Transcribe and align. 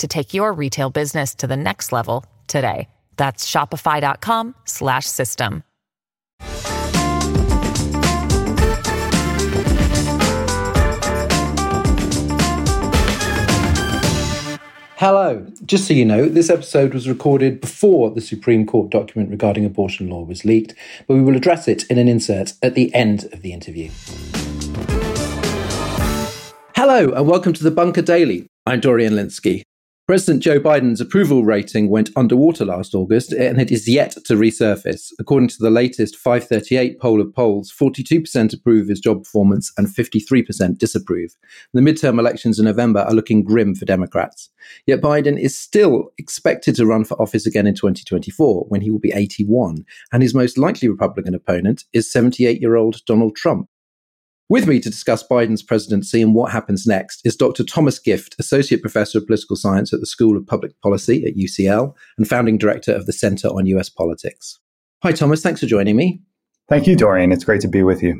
to 0.00 0.08
take 0.08 0.34
your 0.34 0.52
retail 0.52 0.90
business 0.90 1.34
to 1.36 1.46
the 1.46 1.56
next 1.56 1.92
level 1.92 2.24
today. 2.46 2.88
That's 3.16 3.50
shopify.com 3.50 4.54
slash 4.64 5.06
system. 5.06 5.64
Hello. 15.00 15.46
Just 15.64 15.88
so 15.88 15.94
you 15.94 16.04
know, 16.04 16.28
this 16.28 16.50
episode 16.50 16.92
was 16.92 17.08
recorded 17.08 17.62
before 17.62 18.10
the 18.10 18.20
Supreme 18.20 18.66
Court 18.66 18.90
document 18.90 19.30
regarding 19.30 19.64
abortion 19.64 20.10
law 20.10 20.24
was 20.24 20.44
leaked, 20.44 20.74
but 21.06 21.14
we 21.14 21.22
will 21.22 21.36
address 21.36 21.66
it 21.68 21.84
in 21.84 21.96
an 21.96 22.06
insert 22.06 22.52
at 22.62 22.74
the 22.74 22.94
end 22.94 23.24
of 23.32 23.40
the 23.40 23.54
interview. 23.54 23.90
Hello, 26.76 27.14
and 27.14 27.26
welcome 27.26 27.54
to 27.54 27.64
the 27.64 27.70
Bunker 27.70 28.02
Daily. 28.02 28.46
I'm 28.66 28.80
Dorian 28.80 29.14
Lynskey. 29.14 29.62
President 30.10 30.42
Joe 30.42 30.58
Biden's 30.58 31.00
approval 31.00 31.44
rating 31.44 31.88
went 31.88 32.10
underwater 32.16 32.64
last 32.64 32.96
August, 32.96 33.32
and 33.32 33.60
it 33.60 33.70
is 33.70 33.86
yet 33.86 34.16
to 34.24 34.34
resurface. 34.34 35.12
According 35.20 35.50
to 35.50 35.58
the 35.60 35.70
latest 35.70 36.16
538 36.16 36.98
poll 36.98 37.20
of 37.20 37.32
polls, 37.32 37.72
42% 37.72 38.52
approve 38.52 38.88
his 38.88 38.98
job 38.98 39.22
performance 39.22 39.72
and 39.78 39.86
53% 39.86 40.78
disapprove. 40.78 41.36
The 41.74 41.80
midterm 41.80 42.18
elections 42.18 42.58
in 42.58 42.64
November 42.64 43.02
are 43.02 43.14
looking 43.14 43.44
grim 43.44 43.76
for 43.76 43.84
Democrats. 43.84 44.50
Yet 44.84 45.00
Biden 45.00 45.38
is 45.38 45.56
still 45.56 46.10
expected 46.18 46.74
to 46.74 46.86
run 46.86 47.04
for 47.04 47.14
office 47.22 47.46
again 47.46 47.68
in 47.68 47.76
2024, 47.76 48.64
when 48.64 48.80
he 48.80 48.90
will 48.90 48.98
be 48.98 49.12
81, 49.12 49.84
and 50.12 50.24
his 50.24 50.34
most 50.34 50.58
likely 50.58 50.88
Republican 50.88 51.36
opponent 51.36 51.84
is 51.92 52.10
78 52.10 52.60
year 52.60 52.74
old 52.74 52.96
Donald 53.06 53.36
Trump. 53.36 53.68
With 54.50 54.66
me 54.66 54.80
to 54.80 54.90
discuss 54.90 55.22
Biden's 55.22 55.62
presidency 55.62 56.20
and 56.20 56.34
what 56.34 56.50
happens 56.50 56.84
next 56.84 57.24
is 57.24 57.36
Dr. 57.36 57.62
Thomas 57.62 58.00
Gift, 58.00 58.34
Associate 58.40 58.82
Professor 58.82 59.18
of 59.18 59.26
Political 59.28 59.54
Science 59.54 59.92
at 59.92 60.00
the 60.00 60.06
School 60.06 60.36
of 60.36 60.44
Public 60.44 60.72
Policy 60.80 61.24
at 61.24 61.36
UCL 61.36 61.94
and 62.18 62.28
founding 62.28 62.58
director 62.58 62.92
of 62.92 63.06
the 63.06 63.12
Center 63.12 63.46
on 63.46 63.66
US 63.66 63.88
Politics. 63.88 64.58
Hi, 65.04 65.12
Thomas. 65.12 65.40
Thanks 65.40 65.60
for 65.60 65.66
joining 65.66 65.94
me. 65.94 66.20
Thank 66.68 66.88
you, 66.88 66.96
Dorian. 66.96 67.30
It's 67.30 67.44
great 67.44 67.60
to 67.60 67.68
be 67.68 67.84
with 67.84 68.02
you. 68.02 68.18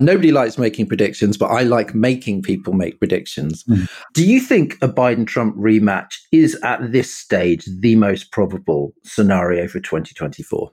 Nobody 0.00 0.32
likes 0.32 0.58
making 0.58 0.86
predictions, 0.86 1.38
but 1.38 1.52
I 1.52 1.62
like 1.62 1.94
making 1.94 2.42
people 2.42 2.72
make 2.72 2.98
predictions. 2.98 3.62
Mm. 3.64 3.88
Do 4.12 4.26
you 4.26 4.40
think 4.40 4.74
a 4.82 4.88
Biden 4.88 5.24
Trump 5.24 5.54
rematch 5.56 6.14
is 6.32 6.58
at 6.64 6.90
this 6.90 7.14
stage 7.14 7.64
the 7.78 7.94
most 7.94 8.32
probable 8.32 8.92
scenario 9.04 9.68
for 9.68 9.78
2024? 9.78 10.72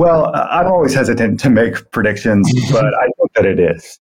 Well, 0.00 0.32
I'm 0.34 0.66
always 0.66 0.94
hesitant 0.94 1.40
to 1.40 1.50
make 1.50 1.90
predictions, 1.92 2.50
but 2.72 2.86
I 2.86 3.04
think 3.04 3.34
that 3.34 3.44
it 3.44 3.60
is. 3.60 3.98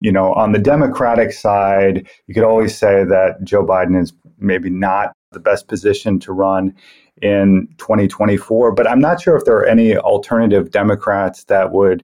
You 0.00 0.10
know, 0.10 0.32
on 0.32 0.52
the 0.52 0.58
Democratic 0.58 1.32
side, 1.32 2.08
you 2.26 2.32
could 2.32 2.44
always 2.44 2.74
say 2.74 3.04
that 3.04 3.44
Joe 3.44 3.62
Biden 3.62 4.00
is 4.00 4.14
maybe 4.38 4.70
not 4.70 5.12
the 5.32 5.38
best 5.38 5.68
position 5.68 6.18
to 6.20 6.32
run 6.32 6.74
in 7.20 7.68
2024, 7.76 8.72
but 8.72 8.88
I'm 8.88 9.00
not 9.00 9.20
sure 9.20 9.36
if 9.36 9.44
there 9.44 9.58
are 9.58 9.66
any 9.66 9.98
alternative 9.98 10.70
Democrats 10.70 11.44
that 11.44 11.72
would 11.72 12.02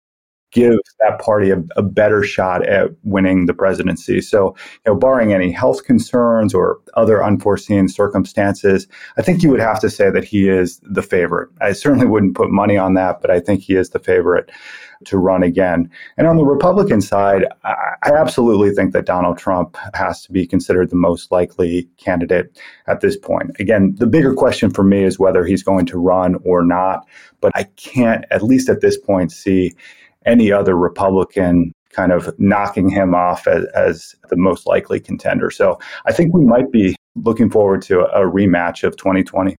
give 0.54 0.78
that 1.00 1.18
party 1.18 1.50
a, 1.50 1.62
a, 1.76 1.82
better 1.82 2.22
shot 2.22 2.64
at 2.66 2.90
winning 3.02 3.46
the 3.46 3.52
presidency. 3.52 4.20
So, 4.20 4.56
you 4.86 4.92
know, 4.92 4.94
barring 4.94 5.34
any 5.34 5.50
health 5.50 5.84
concerns 5.84 6.54
or 6.54 6.78
other 6.94 7.22
unforeseen 7.22 7.88
circumstances, 7.88 8.86
I 9.18 9.22
think 9.22 9.42
you 9.42 9.50
would 9.50 9.60
have 9.60 9.80
to 9.80 9.90
say 9.90 10.10
that 10.10 10.24
he 10.24 10.48
is 10.48 10.80
the 10.82 11.02
favorite. 11.02 11.50
I 11.60 11.72
certainly 11.72 12.06
wouldn't 12.06 12.36
put 12.36 12.50
money 12.50 12.78
on 12.78 12.94
that, 12.94 13.20
but 13.20 13.30
I 13.30 13.40
think 13.40 13.62
he 13.62 13.74
is 13.74 13.90
the 13.90 13.98
favorite 13.98 14.50
to 15.06 15.18
run 15.18 15.42
again. 15.42 15.90
And 16.16 16.26
on 16.26 16.36
the 16.36 16.44
Republican 16.44 17.00
side, 17.00 17.44
I, 17.64 17.94
I 18.04 18.12
absolutely 18.12 18.70
think 18.70 18.92
that 18.92 19.06
Donald 19.06 19.36
Trump 19.36 19.76
has 19.92 20.22
to 20.22 20.32
be 20.32 20.46
considered 20.46 20.90
the 20.90 20.96
most 20.96 21.32
likely 21.32 21.88
candidate 21.96 22.58
at 22.86 23.00
this 23.00 23.16
point. 23.16 23.50
Again, 23.58 23.94
the 23.98 24.06
bigger 24.06 24.34
question 24.34 24.70
for 24.70 24.84
me 24.84 25.02
is 25.04 25.18
whether 25.18 25.44
he's 25.44 25.64
going 25.64 25.86
to 25.86 25.98
run 25.98 26.36
or 26.44 26.64
not, 26.64 27.06
but 27.40 27.52
I 27.56 27.64
can't, 27.76 28.24
at 28.30 28.42
least 28.42 28.68
at 28.68 28.80
this 28.80 28.96
point, 28.96 29.32
see 29.32 29.74
any 30.26 30.52
other 30.52 30.76
Republican 30.76 31.72
kind 31.92 32.12
of 32.12 32.34
knocking 32.38 32.88
him 32.88 33.14
off 33.14 33.46
as, 33.46 33.64
as, 33.74 34.14
the 34.28 34.36
most 34.36 34.66
likely 34.66 34.98
contender. 34.98 35.50
So 35.50 35.78
I 36.06 36.12
think 36.12 36.34
we 36.34 36.44
might 36.44 36.72
be 36.72 36.96
looking 37.14 37.50
forward 37.50 37.82
to 37.82 38.00
a, 38.00 38.26
a 38.26 38.30
rematch 38.30 38.82
of 38.82 38.96
2020. 38.96 39.54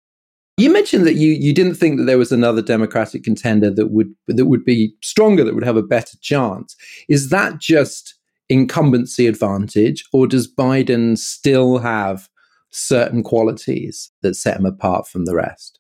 You 0.57 0.69
mentioned 0.69 1.05
that 1.05 1.15
you 1.15 1.31
you 1.31 1.53
didn't 1.53 1.75
think 1.75 1.97
that 1.97 2.05
there 2.05 2.17
was 2.17 2.31
another 2.31 2.61
Democratic 2.61 3.23
contender 3.23 3.69
that 3.71 3.87
would 3.87 4.13
that 4.27 4.45
would 4.45 4.63
be 4.63 4.93
stronger, 5.01 5.43
that 5.43 5.53
would 5.53 5.65
have 5.65 5.75
a 5.75 5.83
better 5.83 6.17
chance. 6.21 6.77
Is 7.09 7.29
that 7.29 7.59
just 7.59 8.15
incumbency 8.47 9.27
advantage, 9.27 10.05
or 10.13 10.27
does 10.27 10.53
Biden 10.53 11.17
still 11.17 11.79
have 11.79 12.29
certain 12.71 13.21
qualities 13.21 14.11
that 14.21 14.35
set 14.35 14.57
him 14.57 14.65
apart 14.65 15.09
from 15.09 15.25
the 15.25 15.35
rest? 15.35 15.79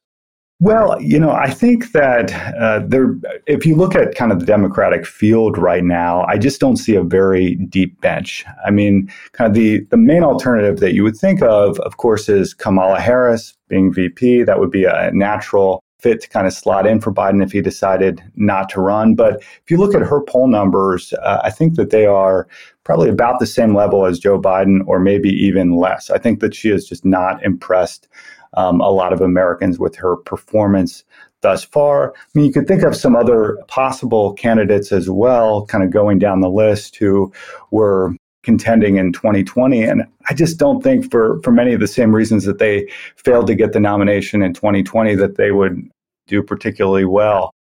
Well, 0.61 1.01
you 1.01 1.19
know, 1.19 1.31
I 1.31 1.49
think 1.49 1.91
that 1.91 2.31
uh, 2.55 2.79
there, 2.87 3.17
if 3.45 3.65
you 3.65 3.75
look 3.75 3.93
at 3.93 4.15
kind 4.15 4.31
of 4.31 4.39
the 4.39 4.45
Democratic 4.45 5.05
field 5.05 5.57
right 5.57 5.83
now, 5.83 6.23
I 6.29 6.37
just 6.37 6.61
don't 6.61 6.77
see 6.77 6.95
a 6.95 7.03
very 7.03 7.55
deep 7.55 7.99
bench. 7.99 8.45
I 8.65 8.71
mean, 8.71 9.11
kind 9.33 9.49
of 9.49 9.53
the 9.53 9.81
the 9.91 9.97
main 9.97 10.23
alternative 10.23 10.79
that 10.79 10.93
you 10.93 11.03
would 11.03 11.17
think 11.17 11.41
of, 11.41 11.77
of 11.81 11.97
course, 11.97 12.29
is 12.29 12.53
Kamala 12.53 13.01
Harris 13.01 13.53
being 13.67 13.93
VP. 13.93 14.43
That 14.43 14.59
would 14.59 14.71
be 14.71 14.85
a 14.85 15.11
natural 15.13 15.83
fit 16.05 16.21
to 16.21 16.29
kind 16.29 16.45
of 16.45 16.53
slot 16.53 16.85
in 16.85 17.01
for 17.01 17.11
Biden 17.11 17.43
if 17.43 17.51
he 17.51 17.61
decided 17.61 18.21
not 18.35 18.69
to 18.69 18.79
run. 18.79 19.15
But 19.15 19.41
if 19.41 19.71
you 19.71 19.77
look 19.77 19.95
at 19.95 20.03
her 20.03 20.21
poll 20.21 20.47
numbers, 20.47 21.13
uh, 21.13 21.41
I 21.43 21.49
think 21.49 21.77
that 21.77 21.89
they 21.89 22.05
are 22.05 22.47
probably 22.83 23.09
about 23.09 23.39
the 23.39 23.47
same 23.47 23.73
level 23.73 24.05
as 24.05 24.19
Joe 24.19 24.39
Biden, 24.39 24.81
or 24.85 24.99
maybe 24.99 25.29
even 25.29 25.77
less. 25.77 26.11
I 26.11 26.19
think 26.19 26.41
that 26.41 26.53
she 26.53 26.69
is 26.69 26.87
just 26.87 27.05
not 27.05 27.43
impressed 27.43 28.07
um, 28.53 28.81
a 28.81 28.89
lot 28.91 29.13
of 29.13 29.21
Americans 29.21 29.79
with 29.79 29.95
her 29.95 30.15
performance 30.15 31.03
thus 31.41 31.63
far. 31.63 32.13
I 32.13 32.19
mean, 32.35 32.45
you 32.45 32.53
could 32.53 32.67
think 32.67 32.83
of 32.83 32.95
some 32.95 33.15
other 33.15 33.57
possible 33.67 34.33
candidates 34.33 34.91
as 34.91 35.09
well, 35.09 35.65
kind 35.65 35.83
of 35.83 35.89
going 35.89 36.19
down 36.19 36.41
the 36.41 36.51
list 36.51 36.97
who 36.97 37.33
were 37.71 38.13
contending 38.45 38.97
in 38.97 39.11
2020 39.11 39.81
and 39.81 40.03
i 40.29 40.33
just 40.33 40.59
don't 40.59 40.83
think 40.83 41.09
for 41.09 41.41
for 41.41 41.51
many 41.51 41.73
of 41.73 41.79
the 41.79 41.87
same 41.87 42.15
reasons 42.15 42.45
that 42.45 42.59
they 42.59 42.87
failed 43.15 43.47
to 43.47 43.55
get 43.55 43.73
the 43.73 43.79
nomination 43.79 44.43
in 44.43 44.53
2020 44.53 45.15
that 45.15 45.35
they 45.35 45.51
would 45.51 45.89
do 46.27 46.41
particularly 46.41 47.05
well 47.05 47.53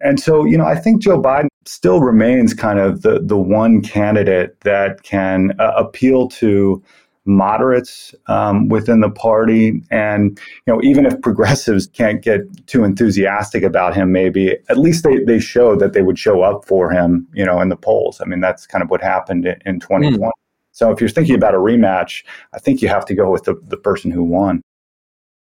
and 0.00 0.18
so 0.20 0.44
you 0.44 0.56
know 0.56 0.64
i 0.64 0.74
think 0.74 1.02
joe 1.02 1.20
biden 1.20 1.48
still 1.64 2.00
remains 2.00 2.54
kind 2.54 2.78
of 2.78 3.02
the 3.02 3.20
the 3.20 3.38
one 3.38 3.80
candidate 3.80 4.60
that 4.60 5.02
can 5.02 5.52
uh, 5.58 5.72
appeal 5.76 6.28
to 6.28 6.82
moderates 7.26 8.14
um, 8.26 8.68
within 8.68 9.00
the 9.00 9.10
party. 9.10 9.82
And, 9.90 10.38
you 10.66 10.74
know, 10.74 10.80
even 10.82 11.06
if 11.06 11.20
progressives 11.20 11.86
can't 11.86 12.22
get 12.22 12.40
too 12.66 12.84
enthusiastic 12.84 13.62
about 13.62 13.94
him, 13.94 14.12
maybe 14.12 14.56
at 14.68 14.78
least 14.78 15.04
they, 15.04 15.18
they 15.24 15.38
show 15.38 15.76
that 15.76 15.92
they 15.92 16.02
would 16.02 16.18
show 16.18 16.42
up 16.42 16.64
for 16.64 16.90
him, 16.90 17.26
you 17.32 17.44
know, 17.44 17.60
in 17.60 17.68
the 17.68 17.76
polls. 17.76 18.20
I 18.20 18.24
mean, 18.24 18.40
that's 18.40 18.66
kind 18.66 18.82
of 18.82 18.90
what 18.90 19.02
happened 19.02 19.46
in, 19.46 19.58
in 19.66 19.80
2020. 19.80 20.18
Mm. 20.18 20.30
So 20.72 20.90
if 20.90 21.00
you're 21.00 21.10
thinking 21.10 21.34
about 21.34 21.54
a 21.54 21.58
rematch, 21.58 22.24
I 22.54 22.58
think 22.58 22.80
you 22.80 22.88
have 22.88 23.04
to 23.06 23.14
go 23.14 23.30
with 23.30 23.44
the, 23.44 23.60
the 23.64 23.76
person 23.76 24.10
who 24.10 24.24
won. 24.24 24.62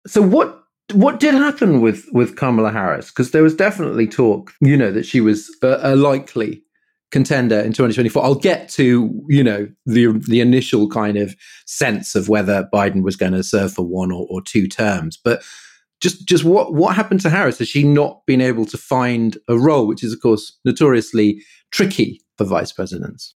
So 0.07 0.21
what 0.21 0.62
what 0.93 1.21
did 1.21 1.35
happen 1.35 1.81
with 1.81 2.07
with 2.13 2.37
Kamala 2.37 2.71
Harris? 2.71 3.11
Because 3.11 3.31
there 3.31 3.43
was 3.43 3.55
definitely 3.55 4.07
talk, 4.07 4.53
you 4.61 4.77
know, 4.77 4.91
that 4.91 5.07
she 5.07 5.21
was 5.21 5.55
a, 5.63 5.79
a 5.83 5.97
likely 5.97 6.63
contender 7.11 7.61
in 7.61 7.73
2024. 7.73 8.25
I'll 8.25 8.35
get 8.35 8.69
to, 8.71 9.25
you 9.29 9.45
know, 9.45 9.69
the 9.87 10.13
the 10.29 10.41
initial 10.41 10.89
kind 10.89 11.17
of 11.17 11.37
sense 11.67 12.15
of 12.15 12.29
whether 12.29 12.69
Biden 12.75 13.03
was 13.03 13.17
going 13.17 13.33
to 13.33 13.43
serve 13.43 13.73
for 13.73 13.87
one 13.87 14.11
or, 14.11 14.27
or 14.31 14.43
two 14.43 14.67
terms. 14.67 15.19
But 15.23 15.43
just 16.01 16.27
just 16.27 16.45
what 16.45 16.75
what 16.75 16.97
happened 16.97 17.21
to 17.21 17.31
Harris? 17.31 17.59
Has 17.59 17.69
she 17.69 17.85
not 17.85 18.23
been 18.27 18.41
able 18.41 18.67
to 18.67 18.77
find 18.77 19.39
a 19.49 19.59
role, 19.59 19.87
which 19.87 20.03
is 20.03 20.13
of 20.13 20.21
course 20.21 20.59
notoriously 20.65 21.43
tricky 21.71 22.21
for 22.37 22.45
vice 22.45 22.73
presidents? 22.73 23.35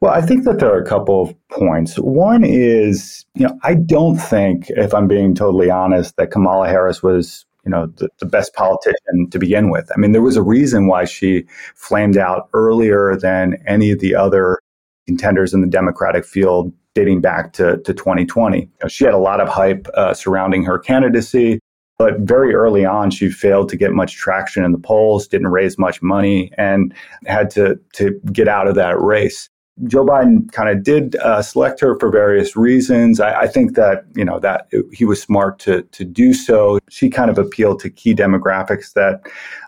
Well, 0.00 0.12
I 0.12 0.20
think 0.20 0.44
that 0.44 0.58
there 0.58 0.72
are 0.72 0.82
a 0.82 0.86
couple 0.86 1.22
of 1.22 1.34
points. 1.48 1.96
One 1.96 2.44
is, 2.44 3.24
you 3.34 3.46
know, 3.46 3.58
I 3.62 3.74
don't 3.74 4.16
think, 4.16 4.68
if 4.70 4.92
I'm 4.92 5.08
being 5.08 5.34
totally 5.34 5.70
honest, 5.70 6.16
that 6.16 6.30
Kamala 6.30 6.68
Harris 6.68 7.02
was, 7.02 7.46
you 7.64 7.70
know, 7.70 7.86
the, 7.86 8.10
the 8.18 8.26
best 8.26 8.52
politician 8.54 9.30
to 9.30 9.38
begin 9.38 9.70
with. 9.70 9.90
I 9.94 9.98
mean, 9.98 10.12
there 10.12 10.20
was 10.20 10.36
a 10.36 10.42
reason 10.42 10.88
why 10.88 11.06
she 11.06 11.46
flamed 11.74 12.18
out 12.18 12.48
earlier 12.52 13.16
than 13.16 13.62
any 13.66 13.90
of 13.92 14.00
the 14.00 14.14
other 14.14 14.58
contenders 15.06 15.54
in 15.54 15.62
the 15.62 15.66
Democratic 15.66 16.24
field 16.24 16.72
dating 16.94 17.20
back 17.20 17.52
to, 17.54 17.78
to 17.78 17.94
2020. 17.94 18.60
You 18.60 18.68
know, 18.82 18.88
she 18.88 19.04
had 19.04 19.14
a 19.14 19.18
lot 19.18 19.40
of 19.40 19.48
hype 19.48 19.88
uh, 19.94 20.14
surrounding 20.14 20.64
her 20.64 20.78
candidacy. 20.78 21.60
But 21.96 22.20
very 22.20 22.54
early 22.54 22.84
on, 22.84 23.10
she 23.10 23.30
failed 23.30 23.68
to 23.68 23.76
get 23.76 23.92
much 23.92 24.16
traction 24.16 24.64
in 24.64 24.72
the 24.72 24.78
polls, 24.78 25.28
didn't 25.28 25.48
raise 25.48 25.78
much 25.78 26.02
money, 26.02 26.50
and 26.58 26.92
had 27.26 27.50
to, 27.50 27.78
to 27.94 28.20
get 28.32 28.48
out 28.48 28.66
of 28.66 28.74
that 28.74 29.00
race. 29.00 29.48
Joe 29.86 30.06
Biden 30.06 30.50
kind 30.52 30.68
of 30.68 30.84
did 30.84 31.16
uh, 31.16 31.42
select 31.42 31.80
her 31.80 31.98
for 31.98 32.08
various 32.08 32.56
reasons. 32.56 33.18
I, 33.18 33.40
I, 33.40 33.46
think 33.48 33.74
that 33.74 34.04
you 34.14 34.24
know 34.24 34.38
that 34.38 34.68
he 34.92 35.04
was 35.04 35.20
smart 35.20 35.58
to 35.60 35.82
to 35.82 36.04
do 36.04 36.32
so. 36.32 36.78
She 36.88 37.10
kind 37.10 37.28
of 37.28 37.38
appealed 37.38 37.80
to 37.80 37.90
key 37.90 38.14
demographics 38.14 38.92
that 38.92 39.22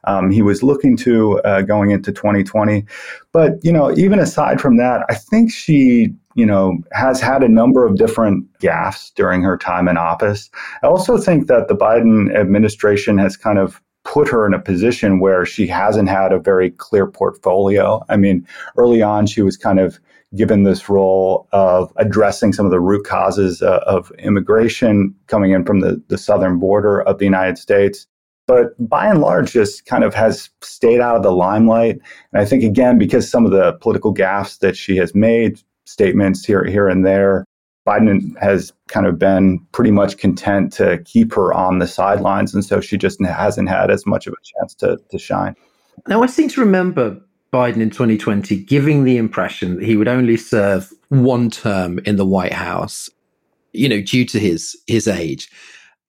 um, 0.04 0.30
he 0.30 0.42
was 0.42 0.62
looking 0.62 0.96
to 0.98 1.40
uh, 1.40 1.62
going 1.62 1.90
into 1.90 2.12
2020. 2.12 2.86
But 3.32 3.64
you 3.64 3.72
know, 3.72 3.92
even 3.96 4.20
aside 4.20 4.60
from 4.60 4.76
that, 4.76 5.04
I 5.08 5.14
think 5.14 5.50
she 5.50 6.14
you 6.36 6.46
know 6.46 6.78
has 6.92 7.20
had 7.20 7.42
a 7.42 7.48
number 7.48 7.84
of 7.84 7.96
different 7.96 8.46
gaffes 8.60 9.12
during 9.14 9.42
her 9.42 9.58
time 9.58 9.88
in 9.88 9.96
office. 9.96 10.50
I 10.84 10.86
also 10.86 11.18
think 11.18 11.48
that 11.48 11.66
the 11.66 11.76
Biden 11.76 12.32
administration 12.32 13.18
has 13.18 13.36
kind 13.36 13.58
of 13.58 13.82
put 14.16 14.28
her 14.30 14.46
in 14.46 14.54
a 14.54 14.58
position 14.58 15.20
where 15.20 15.44
she 15.44 15.66
hasn't 15.66 16.08
had 16.08 16.32
a 16.32 16.38
very 16.38 16.70
clear 16.70 17.06
portfolio. 17.06 18.02
I 18.08 18.16
mean, 18.16 18.48
early 18.78 19.02
on, 19.02 19.26
she 19.26 19.42
was 19.42 19.58
kind 19.58 19.78
of 19.78 20.00
given 20.34 20.62
this 20.62 20.88
role 20.88 21.46
of 21.52 21.92
addressing 21.96 22.54
some 22.54 22.64
of 22.64 22.72
the 22.72 22.80
root 22.80 23.04
causes 23.04 23.60
uh, 23.60 23.80
of 23.86 24.10
immigration 24.12 25.14
coming 25.26 25.50
in 25.50 25.66
from 25.66 25.80
the, 25.80 26.02
the 26.08 26.16
southern 26.16 26.58
border 26.58 27.02
of 27.02 27.18
the 27.18 27.26
United 27.26 27.58
States. 27.58 28.06
But 28.46 28.68
by 28.88 29.06
and 29.06 29.20
large, 29.20 29.52
just 29.52 29.84
kind 29.84 30.02
of 30.02 30.14
has 30.14 30.48
stayed 30.62 31.00
out 31.00 31.16
of 31.16 31.22
the 31.22 31.30
limelight. 31.30 31.98
And 32.32 32.40
I 32.40 32.46
think, 32.46 32.64
again, 32.64 32.96
because 32.96 33.30
some 33.30 33.44
of 33.44 33.50
the 33.50 33.74
political 33.82 34.14
gaffes 34.14 34.60
that 34.60 34.78
she 34.78 34.96
has 34.96 35.14
made, 35.14 35.60
statements 35.84 36.42
here, 36.42 36.64
here 36.64 36.88
and 36.88 37.04
there, 37.04 37.44
Biden 37.86 38.36
has 38.40 38.72
kind 38.88 39.06
of 39.06 39.18
been 39.18 39.60
pretty 39.72 39.92
much 39.92 40.18
content 40.18 40.72
to 40.74 40.98
keep 41.04 41.32
her 41.34 41.54
on 41.54 41.78
the 41.78 41.86
sidelines. 41.86 42.52
And 42.52 42.64
so 42.64 42.80
she 42.80 42.98
just 42.98 43.22
hasn't 43.24 43.68
had 43.68 43.90
as 43.90 44.04
much 44.04 44.26
of 44.26 44.32
a 44.32 44.60
chance 44.60 44.74
to, 44.76 44.98
to 45.10 45.18
shine. 45.18 45.54
Now, 46.08 46.22
I 46.22 46.26
seem 46.26 46.48
to 46.48 46.60
remember 46.60 47.20
Biden 47.52 47.80
in 47.80 47.90
2020 47.90 48.56
giving 48.64 49.04
the 49.04 49.16
impression 49.16 49.76
that 49.76 49.84
he 49.84 49.96
would 49.96 50.08
only 50.08 50.36
serve 50.36 50.92
one 51.08 51.48
term 51.50 52.00
in 52.00 52.16
the 52.16 52.26
White 52.26 52.52
House, 52.52 53.08
you 53.72 53.88
know, 53.88 54.00
due 54.00 54.24
to 54.26 54.38
his, 54.38 54.76
his 54.86 55.06
age. 55.06 55.48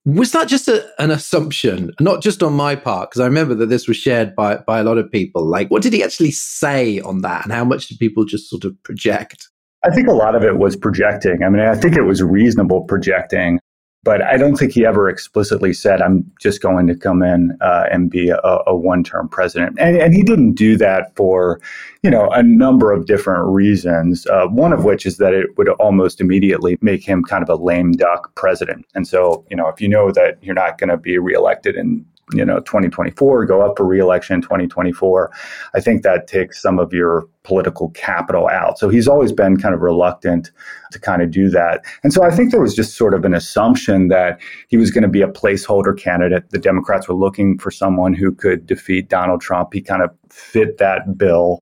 Was 0.04 0.32
that 0.32 0.48
just 0.48 0.68
a, 0.68 0.88
an 1.00 1.10
assumption, 1.10 1.92
not 2.00 2.22
just 2.22 2.42
on 2.42 2.54
my 2.54 2.74
part? 2.74 3.10
Because 3.10 3.20
I 3.20 3.26
remember 3.26 3.54
that 3.54 3.66
this 3.66 3.86
was 3.86 3.96
shared 3.96 4.34
by, 4.34 4.56
by 4.56 4.80
a 4.80 4.84
lot 4.84 4.98
of 4.98 5.10
people. 5.10 5.44
Like, 5.44 5.70
what 5.70 5.82
did 5.82 5.92
he 5.92 6.02
actually 6.02 6.30
say 6.32 6.98
on 7.00 7.22
that? 7.22 7.44
And 7.44 7.52
how 7.52 7.64
much 7.64 7.88
did 7.88 7.98
people 7.98 8.24
just 8.24 8.48
sort 8.48 8.64
of 8.64 8.82
project? 8.82 9.48
I 9.84 9.90
think 9.90 10.08
a 10.08 10.12
lot 10.12 10.34
of 10.34 10.42
it 10.42 10.58
was 10.58 10.76
projecting. 10.76 11.42
I 11.44 11.48
mean, 11.48 11.62
I 11.62 11.74
think 11.74 11.96
it 11.96 12.02
was 12.02 12.22
reasonable 12.22 12.82
projecting, 12.82 13.60
but 14.02 14.22
I 14.22 14.36
don't 14.36 14.56
think 14.56 14.72
he 14.72 14.84
ever 14.84 15.08
explicitly 15.08 15.72
said, 15.72 16.00
I'm 16.00 16.30
just 16.40 16.62
going 16.62 16.86
to 16.88 16.96
come 16.96 17.22
in 17.22 17.56
uh, 17.60 17.84
and 17.90 18.10
be 18.10 18.30
a, 18.30 18.38
a 18.66 18.74
one 18.74 19.04
term 19.04 19.28
president. 19.28 19.78
And, 19.78 19.96
and, 19.96 20.14
he 20.14 20.22
didn't 20.22 20.54
do 20.54 20.76
that 20.78 21.14
for, 21.14 21.60
you 22.02 22.10
know, 22.10 22.28
a 22.30 22.42
number 22.42 22.92
of 22.92 23.06
different 23.06 23.46
reasons. 23.46 24.26
Uh, 24.26 24.46
one 24.46 24.72
of 24.72 24.84
which 24.84 25.04
is 25.06 25.18
that 25.18 25.34
it 25.34 25.56
would 25.58 25.68
almost 25.68 26.20
immediately 26.20 26.78
make 26.80 27.06
him 27.06 27.22
kind 27.22 27.42
of 27.42 27.48
a 27.48 27.62
lame 27.62 27.92
duck 27.92 28.34
president. 28.34 28.86
And 28.94 29.06
so, 29.06 29.44
you 29.50 29.56
know, 29.56 29.68
if 29.68 29.80
you 29.80 29.88
know 29.88 30.10
that 30.12 30.38
you're 30.42 30.54
not 30.54 30.78
going 30.78 30.90
to 30.90 30.96
be 30.96 31.18
reelected 31.18 31.76
in 31.76 32.04
you 32.32 32.44
know 32.44 32.60
2024 32.60 33.46
go 33.46 33.62
up 33.62 33.76
for 33.76 33.86
reelection 33.86 34.34
in 34.34 34.42
2024 34.42 35.30
i 35.74 35.80
think 35.80 36.02
that 36.02 36.26
takes 36.26 36.60
some 36.60 36.78
of 36.78 36.92
your 36.92 37.26
political 37.48 37.88
capital 37.90 38.46
out. 38.48 38.78
So 38.78 38.90
he's 38.90 39.08
always 39.08 39.32
been 39.32 39.56
kind 39.56 39.74
of 39.74 39.80
reluctant 39.80 40.50
to 40.92 41.00
kind 41.00 41.22
of 41.22 41.30
do 41.30 41.48
that. 41.48 41.82
And 42.04 42.12
so 42.12 42.22
i 42.22 42.30
think 42.30 42.50
there 42.52 42.60
was 42.60 42.74
just 42.74 42.94
sort 42.94 43.14
of 43.14 43.24
an 43.24 43.34
assumption 43.34 44.08
that 44.08 44.38
he 44.68 44.76
was 44.76 44.90
going 44.90 45.02
to 45.02 45.08
be 45.08 45.22
a 45.22 45.28
placeholder 45.28 45.98
candidate. 45.98 46.50
The 46.50 46.58
democrats 46.58 47.08
were 47.08 47.14
looking 47.14 47.58
for 47.58 47.70
someone 47.70 48.12
who 48.12 48.32
could 48.32 48.66
defeat 48.66 49.08
donald 49.08 49.40
trump. 49.40 49.72
He 49.72 49.80
kind 49.80 50.02
of 50.02 50.10
fit 50.30 50.78
that 50.78 51.16
bill. 51.16 51.60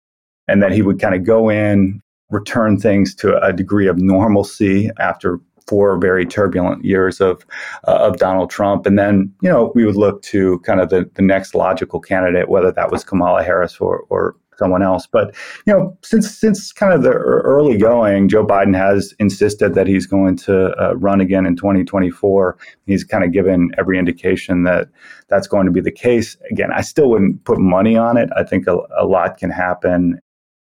And 0.49 0.63
that 0.63 0.71
he 0.71 0.83
would 0.83 1.01
kind 1.01 1.15
of 1.15 1.25
go 1.25 1.49
in 1.49 2.01
return 2.31 2.79
things 2.79 3.15
to 3.17 3.41
a 3.43 3.53
degree 3.53 3.89
of 3.89 3.99
normalcy 3.99 4.91
after 4.99 5.41
four 5.67 5.99
very 5.99 6.25
turbulent 6.25 6.85
years 6.85 7.21
of 7.21 7.45
uh, 7.87 7.99
of 8.01 8.19
Donald 8.19 8.51
Trump, 8.51 8.87
and 8.87 8.99
then 8.99 9.33
you 9.43 9.49
know 9.49 9.73
we 9.75 9.85
would 9.85 9.97
look 9.97 10.23
to 10.23 10.59
kind 10.61 10.81
of 10.81 10.91
the, 10.91 11.09
the 11.15 11.23
next 11.23 11.55
logical 11.55 12.01
candidate, 12.01 12.49
whether 12.49 12.73
that 12.73 12.91
was 12.91 13.05
Kamala 13.05 13.43
Harris 13.43 13.79
or 13.79 14.05
or 14.09 14.37
someone 14.59 14.83
else. 14.83 15.07
But 15.07 15.35
you 15.67 15.73
know, 15.73 15.97
since 16.03 16.31
since 16.31 16.73
kind 16.73 16.93
of 16.93 17.03
the 17.03 17.11
early 17.11 17.77
going, 17.79 18.29
Joe 18.29 18.47
Biden 18.47 18.77
has 18.77 19.15
insisted 19.19 19.75
that 19.75 19.87
he's 19.87 20.07
going 20.07 20.37
to 20.39 20.71
uh, 20.83 20.95
run 20.97 21.21
again 21.21 21.47
in 21.47 21.57
2024. 21.57 22.57
He's 22.87 23.05
kind 23.05 23.25
of 23.25 23.33
given 23.33 23.71
every 23.79 23.99
indication 23.99 24.65
that 24.65 24.89
that's 25.29 25.47
going 25.47 25.67
to 25.67 25.73
be 25.73 25.81
the 25.81 25.93
case. 25.93 26.37
Again, 26.51 26.71
I 26.73 26.81
still 26.81 27.11
wouldn't 27.11 27.45
put 27.45 27.59
money 27.59 27.97
on 27.97 28.17
it. 28.17 28.29
I 28.37 28.45
think 28.45 28.67
a, 28.67 28.79
a 28.99 29.07
lot 29.07 29.39
can 29.39 29.51
happen, 29.51 30.19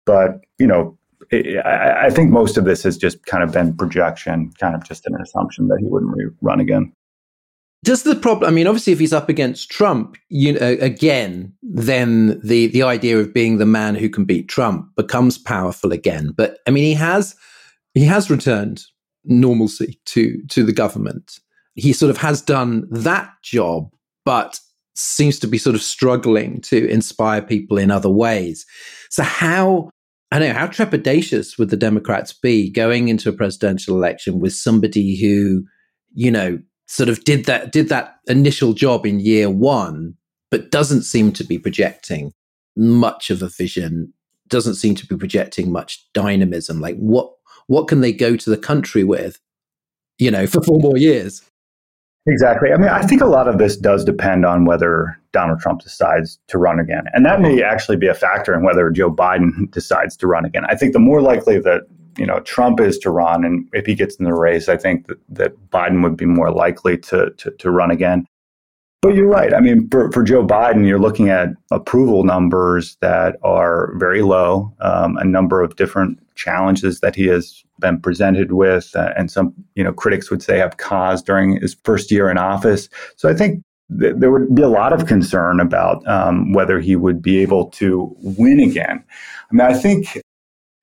but 0.04 0.40
you 0.58 0.66
know, 0.66 0.96
I, 1.32 2.10
think 2.10 2.30
most 2.30 2.56
of 2.56 2.64
this 2.64 2.82
has 2.82 2.96
just 2.96 3.24
kind 3.26 3.42
of 3.42 3.52
been 3.52 3.76
projection, 3.76 4.52
kind 4.58 4.74
of 4.74 4.84
just 4.84 5.06
an 5.06 5.14
assumption 5.20 5.68
that 5.68 5.78
he 5.80 5.86
wouldn't 5.86 6.34
run 6.40 6.60
again. 6.60 6.92
Does 7.84 8.04
the 8.04 8.14
problem? 8.14 8.48
I 8.48 8.54
mean, 8.54 8.68
obviously, 8.68 8.92
if 8.92 9.00
he's 9.00 9.12
up 9.12 9.28
against 9.28 9.70
Trump, 9.70 10.16
you 10.28 10.52
know, 10.52 10.76
again, 10.80 11.52
then 11.62 12.40
the 12.40 12.68
the 12.68 12.84
idea 12.84 13.18
of 13.18 13.34
being 13.34 13.58
the 13.58 13.66
man 13.66 13.96
who 13.96 14.08
can 14.08 14.24
beat 14.24 14.48
Trump 14.48 14.86
becomes 14.94 15.36
powerful 15.36 15.92
again. 15.92 16.32
But 16.36 16.58
I 16.68 16.70
mean, 16.70 16.84
he 16.84 16.94
has 16.94 17.34
he 17.94 18.04
has 18.04 18.30
returned 18.30 18.84
normalcy 19.24 19.98
to 20.06 20.40
to 20.50 20.62
the 20.62 20.72
government. 20.72 21.40
He 21.74 21.92
sort 21.92 22.10
of 22.10 22.18
has 22.18 22.40
done 22.40 22.86
that 22.90 23.32
job, 23.42 23.90
but 24.24 24.60
seems 24.94 25.38
to 25.40 25.46
be 25.48 25.58
sort 25.58 25.74
of 25.74 25.82
struggling 25.82 26.60
to 26.60 26.86
inspire 26.88 27.42
people 27.42 27.78
in 27.78 27.90
other 27.90 28.10
ways. 28.10 28.64
So 29.10 29.22
how 29.22 29.90
I 30.32 30.38
know 30.38 30.54
how 30.54 30.66
trepidatious 30.66 31.58
would 31.58 31.68
the 31.68 31.76
Democrats 31.76 32.32
be 32.32 32.70
going 32.70 33.08
into 33.08 33.28
a 33.28 33.34
presidential 33.34 33.94
election 33.94 34.40
with 34.40 34.54
somebody 34.54 35.20
who, 35.20 35.66
you 36.14 36.30
know, 36.30 36.58
sort 36.86 37.10
of 37.10 37.22
did 37.24 37.44
that 37.44 37.70
did 37.70 37.90
that 37.90 38.16
initial 38.26 38.72
job 38.72 39.04
in 39.04 39.20
year 39.20 39.50
one, 39.50 40.14
but 40.50 40.70
doesn't 40.70 41.02
seem 41.02 41.32
to 41.32 41.44
be 41.44 41.58
projecting 41.58 42.32
much 42.74 43.28
of 43.28 43.42
a 43.42 43.48
vision, 43.48 44.14
doesn't 44.48 44.76
seem 44.76 44.94
to 44.94 45.06
be 45.06 45.18
projecting 45.18 45.70
much 45.70 46.02
dynamism. 46.14 46.80
Like 46.80 46.96
what 46.96 47.30
what 47.66 47.86
can 47.86 48.00
they 48.00 48.12
go 48.12 48.34
to 48.34 48.48
the 48.48 48.56
country 48.56 49.04
with, 49.04 49.38
you 50.18 50.30
know, 50.30 50.46
for 50.46 50.62
four 50.62 50.80
more 50.80 50.96
years? 50.96 51.42
Exactly. 52.26 52.72
I 52.72 52.76
mean, 52.76 52.88
I 52.88 53.02
think 53.02 53.20
a 53.20 53.26
lot 53.26 53.48
of 53.48 53.58
this 53.58 53.76
does 53.76 54.04
depend 54.04 54.46
on 54.46 54.64
whether 54.64 55.18
Donald 55.32 55.58
Trump 55.58 55.82
decides 55.82 56.38
to 56.48 56.58
run 56.58 56.78
again. 56.78 57.04
And 57.14 57.26
that 57.26 57.40
may 57.40 57.62
actually 57.62 57.96
be 57.96 58.06
a 58.06 58.14
factor 58.14 58.54
in 58.54 58.62
whether 58.62 58.90
Joe 58.90 59.10
Biden 59.10 59.70
decides 59.72 60.16
to 60.18 60.28
run 60.28 60.44
again. 60.44 60.64
I 60.68 60.76
think 60.76 60.92
the 60.92 61.00
more 61.00 61.20
likely 61.20 61.58
that, 61.58 61.82
you 62.16 62.26
know, 62.26 62.38
Trump 62.40 62.78
is 62.78 62.98
to 62.98 63.10
run, 63.10 63.44
and 63.44 63.66
if 63.72 63.86
he 63.86 63.94
gets 63.94 64.16
in 64.16 64.24
the 64.24 64.34
race, 64.34 64.68
I 64.68 64.76
think 64.76 65.08
that, 65.08 65.18
that 65.30 65.70
Biden 65.70 66.02
would 66.02 66.16
be 66.16 66.26
more 66.26 66.52
likely 66.52 66.96
to, 66.98 67.30
to, 67.38 67.50
to 67.50 67.70
run 67.70 67.90
again. 67.90 68.26
But 69.00 69.16
you're 69.16 69.26
right. 69.26 69.52
I 69.52 69.58
mean, 69.58 69.88
for, 69.90 70.12
for 70.12 70.22
Joe 70.22 70.46
Biden, 70.46 70.86
you're 70.86 71.00
looking 71.00 71.28
at 71.28 71.48
approval 71.72 72.22
numbers 72.22 72.96
that 73.00 73.36
are 73.42 73.94
very 73.96 74.22
low, 74.22 74.72
um, 74.80 75.16
a 75.16 75.24
number 75.24 75.60
of 75.60 75.74
different 75.74 76.21
challenges 76.34 77.00
that 77.00 77.14
he 77.14 77.26
has 77.26 77.62
been 77.78 78.00
presented 78.00 78.52
with, 78.52 78.94
uh, 78.94 79.12
and 79.16 79.30
some 79.30 79.52
you 79.74 79.84
know 79.84 79.92
critics 79.92 80.30
would 80.30 80.42
say 80.42 80.58
have 80.58 80.76
caused 80.76 81.26
during 81.26 81.60
his 81.60 81.76
first 81.84 82.10
year 82.10 82.30
in 82.30 82.38
office. 82.38 82.88
So 83.16 83.28
I 83.28 83.34
think 83.34 83.62
th- 84.00 84.14
there 84.16 84.30
would 84.30 84.54
be 84.54 84.62
a 84.62 84.68
lot 84.68 84.92
of 84.92 85.06
concern 85.06 85.60
about 85.60 86.06
um, 86.06 86.52
whether 86.52 86.80
he 86.80 86.96
would 86.96 87.22
be 87.22 87.38
able 87.38 87.66
to 87.70 88.14
win 88.20 88.60
again. 88.60 89.04
I 89.50 89.54
mean, 89.54 89.66
I 89.66 89.74
think 89.74 90.22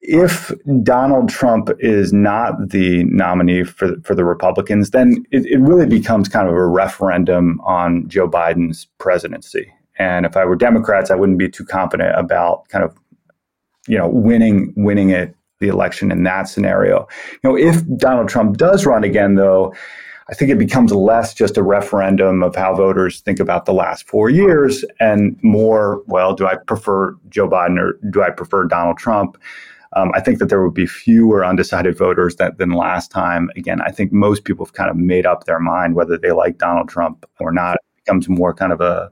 if 0.01 0.51
Donald 0.82 1.29
Trump 1.29 1.70
is 1.79 2.13
not 2.13 2.70
the 2.70 3.03
nominee 3.06 3.63
for, 3.63 3.96
for 4.03 4.15
the 4.15 4.24
Republicans, 4.24 4.91
then 4.91 5.25
it, 5.32 5.46
it 5.46 5.60
really 5.60 5.86
becomes 5.86 6.29
kind 6.29 6.48
of 6.48 6.53
a 6.53 6.68
referendum 6.68 7.60
on 7.62 8.08
Joe 8.08 8.29
Biden's 8.29 8.88
presidency. 8.98 9.72
And 9.98 10.25
if 10.25 10.38
I 10.38 10.46
were 10.46 10.56
Democrats, 10.56 11.12
I 11.12 11.15
wouldn't 11.15 11.38
be 11.38 11.50
too 11.50 11.65
confident 11.65 12.18
about 12.18 12.68
kind 12.70 12.84
of, 12.84 12.98
you 13.88 13.98
know, 13.98 14.08
winning 14.08 14.74
winning 14.77 15.10
it 15.10 15.36
the 15.59 15.67
election 15.67 16.11
in 16.11 16.23
that 16.23 16.43
scenario. 16.43 17.07
You 17.43 17.49
know, 17.49 17.57
if 17.57 17.81
Donald 17.97 18.29
Trump 18.29 18.57
does 18.57 18.85
run 18.85 19.03
again, 19.03 19.35
though, 19.35 19.73
I 20.29 20.35
think 20.35 20.51
it 20.51 20.59
becomes 20.59 20.91
less 20.91 21.33
just 21.33 21.57
a 21.57 21.63
referendum 21.63 22.43
of 22.43 22.55
how 22.55 22.75
voters 22.75 23.21
think 23.21 23.39
about 23.39 23.65
the 23.65 23.73
last 23.73 24.07
four 24.07 24.29
years 24.29 24.85
and 24.99 25.37
more, 25.41 26.03
well, 26.05 26.35
do 26.35 26.45
I 26.45 26.55
prefer 26.55 27.15
Joe 27.29 27.49
Biden 27.49 27.79
or 27.79 27.99
do 28.11 28.21
I 28.21 28.29
prefer 28.29 28.65
Donald 28.65 28.99
Trump? 28.99 29.37
Um, 29.93 30.11
I 30.13 30.19
think 30.19 30.37
that 30.37 30.49
there 30.49 30.63
would 30.63 30.75
be 30.75 30.85
fewer 30.85 31.43
undecided 31.43 31.97
voters 31.97 32.35
that, 32.35 32.59
than 32.59 32.71
last 32.71 33.09
time. 33.09 33.49
Again, 33.57 33.81
I 33.81 33.89
think 33.89 34.11
most 34.11 34.43
people 34.43 34.65
have 34.65 34.73
kind 34.73 34.91
of 34.91 34.97
made 34.97 35.25
up 35.25 35.45
their 35.45 35.59
mind 35.59 35.95
whether 35.95 36.15
they 36.15 36.31
like 36.31 36.59
Donald 36.59 36.89
Trump 36.89 37.25
or 37.39 37.51
not. 37.51 37.77
It 37.77 38.05
becomes 38.05 38.29
more 38.29 38.53
kind 38.53 38.71
of 38.71 38.81
a 38.81 39.11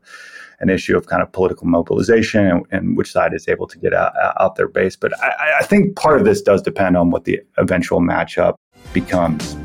an 0.59 0.69
issue 0.69 0.97
of 0.97 1.07
kind 1.07 1.21
of 1.21 1.31
political 1.31 1.67
mobilization 1.67 2.45
and, 2.45 2.65
and 2.71 2.97
which 2.97 3.11
side 3.11 3.33
is 3.33 3.47
able 3.47 3.67
to 3.67 3.77
get 3.77 3.93
out, 3.93 4.13
out 4.39 4.55
their 4.55 4.67
base. 4.67 4.95
But 4.95 5.17
I, 5.21 5.59
I 5.59 5.63
think 5.63 5.95
part 5.95 6.19
of 6.19 6.25
this 6.25 6.41
does 6.41 6.61
depend 6.61 6.97
on 6.97 7.11
what 7.11 7.25
the 7.25 7.41
eventual 7.57 7.99
matchup 7.99 8.55
becomes. 8.93 9.55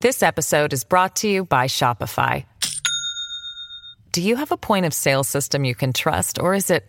This 0.00 0.22
episode 0.22 0.72
is 0.72 0.82
brought 0.82 1.16
to 1.16 1.28
you 1.28 1.44
by 1.44 1.66
Shopify. 1.66 2.46
Do 4.12 4.22
you 4.22 4.36
have 4.36 4.50
a 4.50 4.56
point 4.56 4.86
of 4.86 4.94
sale 4.94 5.22
system 5.22 5.64
you 5.64 5.74
can 5.74 5.92
trust, 5.92 6.38
or 6.40 6.54
is 6.54 6.70
it 6.70 6.84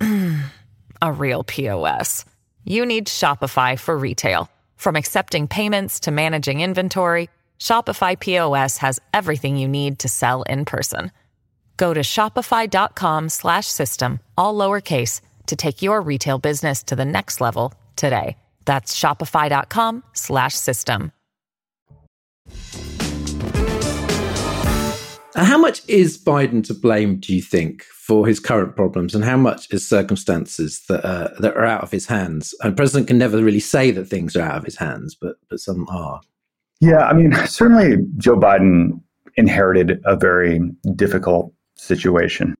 a 1.02 1.12
real 1.12 1.44
POS? 1.44 2.26
You 2.64 2.84
need 2.84 3.06
Shopify 3.06 3.78
for 3.78 3.96
retail. 3.96 4.50
From 4.76 4.96
accepting 4.96 5.48
payments 5.48 6.00
to 6.00 6.10
managing 6.10 6.60
inventory, 6.60 7.30
Shopify 7.62 8.18
POS 8.18 8.78
has 8.78 8.98
everything 9.14 9.56
you 9.56 9.68
need 9.68 10.00
to 10.00 10.08
sell 10.08 10.42
in 10.42 10.64
person. 10.64 11.12
Go 11.76 11.94
to 11.94 12.00
shopify.com/system 12.00 14.18
all 14.36 14.58
lowercase 14.58 15.20
to 15.46 15.54
take 15.54 15.80
your 15.80 16.02
retail 16.02 16.38
business 16.38 16.82
to 16.82 16.96
the 16.96 17.04
next 17.04 17.40
level 17.40 17.72
today. 17.94 18.36
That's 18.64 18.98
shopify.com/system. 18.98 21.12
How 25.34 25.56
much 25.56 25.88
is 25.88 26.18
Biden 26.18 26.64
to 26.64 26.74
blame, 26.74 27.20
do 27.20 27.32
you 27.32 27.40
think, 27.42 27.84
for 27.84 28.26
his 28.26 28.40
current 28.40 28.74
problems, 28.74 29.14
and 29.14 29.24
how 29.24 29.36
much 29.36 29.72
is 29.72 29.88
circumstances 29.88 30.82
that 30.88 31.04
uh, 31.04 31.28
that 31.38 31.56
are 31.56 31.64
out 31.64 31.84
of 31.84 31.92
his 31.92 32.06
hands? 32.06 32.56
And 32.60 32.76
president 32.76 33.06
can 33.06 33.18
never 33.18 33.40
really 33.40 33.60
say 33.60 33.92
that 33.92 34.08
things 34.08 34.34
are 34.34 34.42
out 34.42 34.56
of 34.56 34.64
his 34.64 34.78
hands, 34.78 35.14
but 35.14 35.36
but 35.48 35.60
some 35.60 35.86
are. 35.88 36.22
Yeah, 36.82 37.06
I 37.06 37.12
mean, 37.12 37.32
certainly 37.46 38.04
Joe 38.18 38.36
Biden 38.36 39.00
inherited 39.36 40.00
a 40.04 40.16
very 40.16 40.60
difficult 40.96 41.52
situation. 41.76 42.56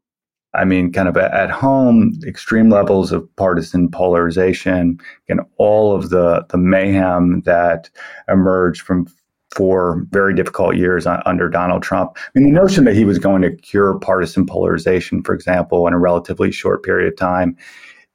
I 0.55 0.65
mean, 0.65 0.93
kind 0.93 1.09
of 1.09 1.17
at 1.17 1.51
home, 1.51 2.13
extreme 2.25 2.71
levels 2.71 3.11
of 3.11 3.29
partisan 3.35 3.91
polarization, 3.91 5.01
and 5.29 5.41
all 5.57 5.93
of 5.93 6.11
the 6.11 6.47
the 6.51 6.57
mayhem 6.57 7.43
that 7.47 7.91
emerged 8.29 8.83
from 8.83 9.09
four 9.57 10.07
very 10.11 10.37
difficult 10.37 10.77
years 10.77 11.05
under 11.27 11.49
Donald 11.49 11.83
Trump. 11.83 12.17
I 12.17 12.39
mean, 12.39 12.53
the 12.53 12.61
notion 12.61 12.85
that 12.85 12.95
he 12.95 13.05
was 13.05 13.19
going 13.19 13.43
to 13.43 13.57
cure 13.57 13.99
partisan 13.99 14.47
polarization, 14.47 15.25
for 15.25 15.35
example, 15.35 15.89
in 15.89 15.95
a 15.95 15.99
relatively 15.99 16.53
short 16.53 16.85
period 16.85 17.13
of 17.13 17.19
time 17.19 17.57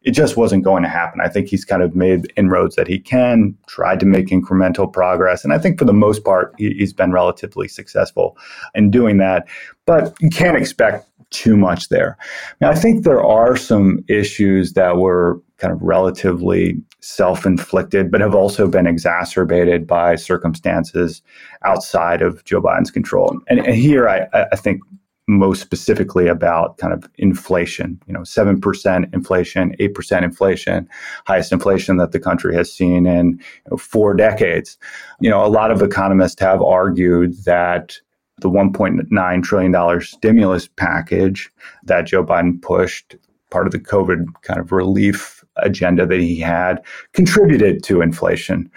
it 0.08 0.12
just 0.12 0.38
wasn't 0.38 0.64
going 0.64 0.84
to 0.84 0.90
happen. 0.90 1.20
I 1.20 1.28
think 1.28 1.50
he's 1.50 1.66
kind 1.66 1.84
of 1.84 1.94
made 1.94 2.32
inroads 2.38 2.78
that 2.78 2.88
he 2.88 2.98
can, 2.98 3.58
tried 3.68 4.00
to 4.00 4.06
make 4.06 4.28
incremental 4.28 4.92
progress. 4.92 5.44
And 5.44 5.52
I 5.52 5.58
think 5.58 5.78
for 5.78 5.84
the 5.84 5.92
most 5.92 6.24
part, 6.24 6.56
he's 6.58 6.94
been 6.94 7.12
relatively 7.12 7.68
successful 7.68 8.38
in 8.74 8.90
doing 8.90 9.18
that. 9.18 9.46
But 9.86 10.16
you 10.22 10.30
can't 10.30 10.56
expect 10.56 11.10
too 11.32 11.58
much 11.58 11.90
there. 11.90 12.18
Now, 12.62 12.70
I 12.70 12.76
think 12.76 13.04
there 13.04 13.22
are 13.22 13.58
some 13.58 14.00
issues 14.08 14.72
that 14.74 14.96
were 14.96 15.42
kind 15.58 15.74
of 15.74 15.82
relatively 15.82 16.82
self 17.02 17.46
inflicted, 17.46 18.10
but 18.10 18.22
have 18.22 18.34
also 18.34 18.66
been 18.66 18.88
exacerbated 18.88 19.86
by 19.86 20.16
circumstances 20.16 21.22
outside 21.66 22.22
of 22.22 22.46
Joe 22.46 22.62
Biden's 22.62 22.92
control. 22.92 23.38
And, 23.50 23.60
and 23.60 23.76
here 23.76 24.08
I, 24.08 24.28
I 24.54 24.56
think 24.56 24.82
most 25.28 25.62
specifically 25.62 26.28
about 26.28 26.78
kind 26.78 26.94
of 26.94 27.10
inflation, 27.18 28.02
you 28.08 28.14
know, 28.14 28.22
7% 28.22 29.14
inflation, 29.14 29.76
8% 29.78 30.24
inflation, 30.24 30.88
highest 31.26 31.52
inflation 31.52 31.98
that 31.98 32.14
the 32.14 32.20
country 32.20 32.56
has 32.56 32.72
seen 32.72 33.06
in 33.06 33.32
you 33.32 33.72
know, 33.72 33.78
four 33.78 34.14
decades. 34.14 34.78
You 35.20 35.30
know, 35.30 35.46
a 35.46 35.48
lot 35.48 35.70
of 35.70 35.82
economists 35.82 36.40
have 36.40 36.62
argued 36.62 37.44
that 37.44 38.00
the 38.40 38.50
$1.9 38.50 39.44
trillion 39.44 40.02
stimulus 40.02 40.68
package 40.68 41.52
that 41.84 42.06
Joe 42.06 42.24
Biden 42.24 42.62
pushed, 42.62 43.16
part 43.50 43.66
of 43.66 43.74
the 43.74 43.80
COVID 43.80 44.26
kind 44.44 44.60
of 44.60 44.72
relief 44.72 45.44
agenda 45.58 46.06
that 46.06 46.20
he 46.20 46.40
had, 46.40 46.82
contributed 47.14 47.84
to 47.84 48.02
inflation. 48.02 48.72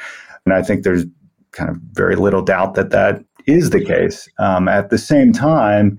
And 0.45 0.55
I 0.55 0.63
think 0.63 0.83
there's 0.83 1.05
kind 1.53 1.71
of 1.71 1.77
very 1.93 2.17
little 2.17 2.43
doubt 2.43 2.75
that 2.75 2.91
that 2.91 3.23
is 3.47 3.71
the 3.71 3.85
case. 3.85 4.29
Um, 4.39 4.69
at 4.69 4.91
the 4.91 4.99
same 4.99 5.33
time, 5.33 5.99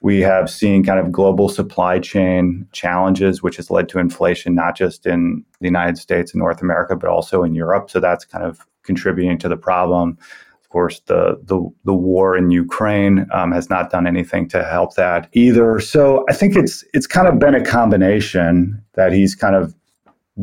we 0.00 0.20
have 0.20 0.48
seen 0.48 0.82
kind 0.82 0.98
of 0.98 1.12
global 1.12 1.48
supply 1.48 1.98
chain 1.98 2.66
challenges, 2.72 3.42
which 3.42 3.56
has 3.56 3.70
led 3.70 3.88
to 3.90 3.98
inflation, 3.98 4.54
not 4.54 4.76
just 4.76 5.06
in 5.06 5.44
the 5.60 5.66
United 5.66 5.98
States 5.98 6.32
and 6.32 6.38
North 6.40 6.62
America, 6.62 6.96
but 6.96 7.10
also 7.10 7.42
in 7.42 7.54
Europe. 7.54 7.90
So 7.90 8.00
that's 8.00 8.24
kind 8.24 8.44
of 8.44 8.66
contributing 8.82 9.38
to 9.38 9.48
the 9.48 9.58
problem. 9.58 10.16
Of 10.62 10.68
course, 10.70 11.00
the 11.06 11.38
the, 11.44 11.68
the 11.84 11.94
war 11.94 12.36
in 12.36 12.50
Ukraine 12.50 13.26
um, 13.32 13.52
has 13.52 13.68
not 13.68 13.90
done 13.90 14.06
anything 14.06 14.48
to 14.50 14.64
help 14.64 14.94
that 14.94 15.28
either. 15.32 15.80
So 15.80 16.24
I 16.30 16.32
think 16.32 16.56
it's 16.56 16.84
it's 16.94 17.06
kind 17.06 17.28
of 17.28 17.38
been 17.38 17.54
a 17.54 17.64
combination 17.64 18.82
that 18.94 19.12
he's 19.12 19.34
kind 19.34 19.54
of 19.54 19.74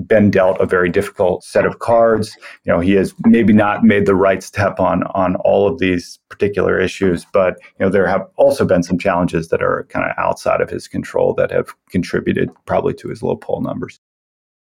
been 0.05 0.29
dealt 0.29 0.59
a 0.59 0.65
very 0.65 0.89
difficult 0.89 1.43
set 1.43 1.65
of 1.65 1.79
cards. 1.79 2.35
You 2.63 2.73
know, 2.73 2.79
he 2.79 2.93
has 2.93 3.13
maybe 3.25 3.53
not 3.53 3.83
made 3.83 4.05
the 4.05 4.15
right 4.15 4.43
step 4.43 4.79
on 4.79 5.03
on 5.13 5.35
all 5.37 5.67
of 5.67 5.79
these 5.79 6.19
particular 6.29 6.79
issues, 6.79 7.25
but 7.33 7.57
you 7.79 7.85
know, 7.85 7.89
there 7.89 8.07
have 8.07 8.27
also 8.35 8.65
been 8.65 8.83
some 8.83 8.99
challenges 8.99 9.47
that 9.49 9.61
are 9.61 9.87
kind 9.89 10.05
of 10.05 10.13
outside 10.17 10.61
of 10.61 10.69
his 10.69 10.87
control 10.87 11.33
that 11.35 11.51
have 11.51 11.73
contributed 11.89 12.49
probably 12.65 12.93
to 12.95 13.09
his 13.09 13.23
low 13.23 13.35
poll 13.35 13.61
numbers. 13.61 13.99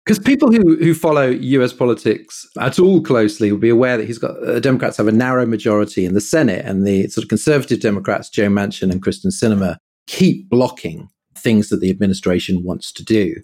Because 0.04 0.18
people 0.18 0.50
who, 0.50 0.76
who 0.76 0.94
follow 0.94 1.28
US 1.28 1.72
politics 1.72 2.48
at 2.58 2.78
all 2.78 3.02
closely 3.02 3.52
will 3.52 3.58
be 3.58 3.68
aware 3.68 3.96
that 3.96 4.06
he's 4.06 4.18
got 4.18 4.42
uh, 4.42 4.58
Democrats 4.58 4.96
have 4.96 5.06
a 5.06 5.12
narrow 5.12 5.46
majority 5.46 6.04
in 6.04 6.14
the 6.14 6.20
Senate, 6.20 6.64
and 6.64 6.86
the 6.86 7.08
sort 7.08 7.24
of 7.24 7.28
conservative 7.28 7.80
Democrats, 7.80 8.28
Joe 8.28 8.48
Manchin 8.48 8.90
and 8.90 9.02
Kyrsten 9.02 9.26
Sinema, 9.26 9.76
keep 10.06 10.48
blocking 10.48 11.08
things 11.36 11.68
that 11.68 11.80
the 11.80 11.90
administration 11.90 12.64
wants 12.64 12.92
to 12.92 13.04
do 13.04 13.34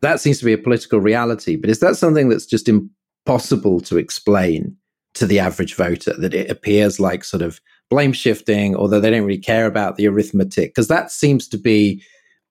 that 0.00 0.20
seems 0.20 0.38
to 0.38 0.44
be 0.44 0.52
a 0.52 0.58
political 0.58 1.00
reality. 1.00 1.56
But 1.56 1.70
is 1.70 1.80
that 1.80 1.96
something 1.96 2.28
that's 2.28 2.46
just 2.46 2.68
impossible 2.68 3.80
to 3.80 3.98
explain 3.98 4.76
to 5.14 5.26
the 5.26 5.38
average 5.38 5.74
voter 5.74 6.14
that 6.18 6.34
it 6.34 6.50
appears 6.50 7.00
like 7.00 7.24
sort 7.24 7.42
of 7.42 7.60
blame 7.90 8.12
shifting 8.12 8.76
or 8.76 8.88
that 8.88 9.00
they 9.00 9.10
don't 9.10 9.24
really 9.24 9.40
care 9.40 9.66
about 9.66 9.96
the 9.96 10.06
arithmetic? 10.06 10.70
Because 10.70 10.88
that 10.88 11.10
seems 11.10 11.48
to 11.48 11.58
be 11.58 12.02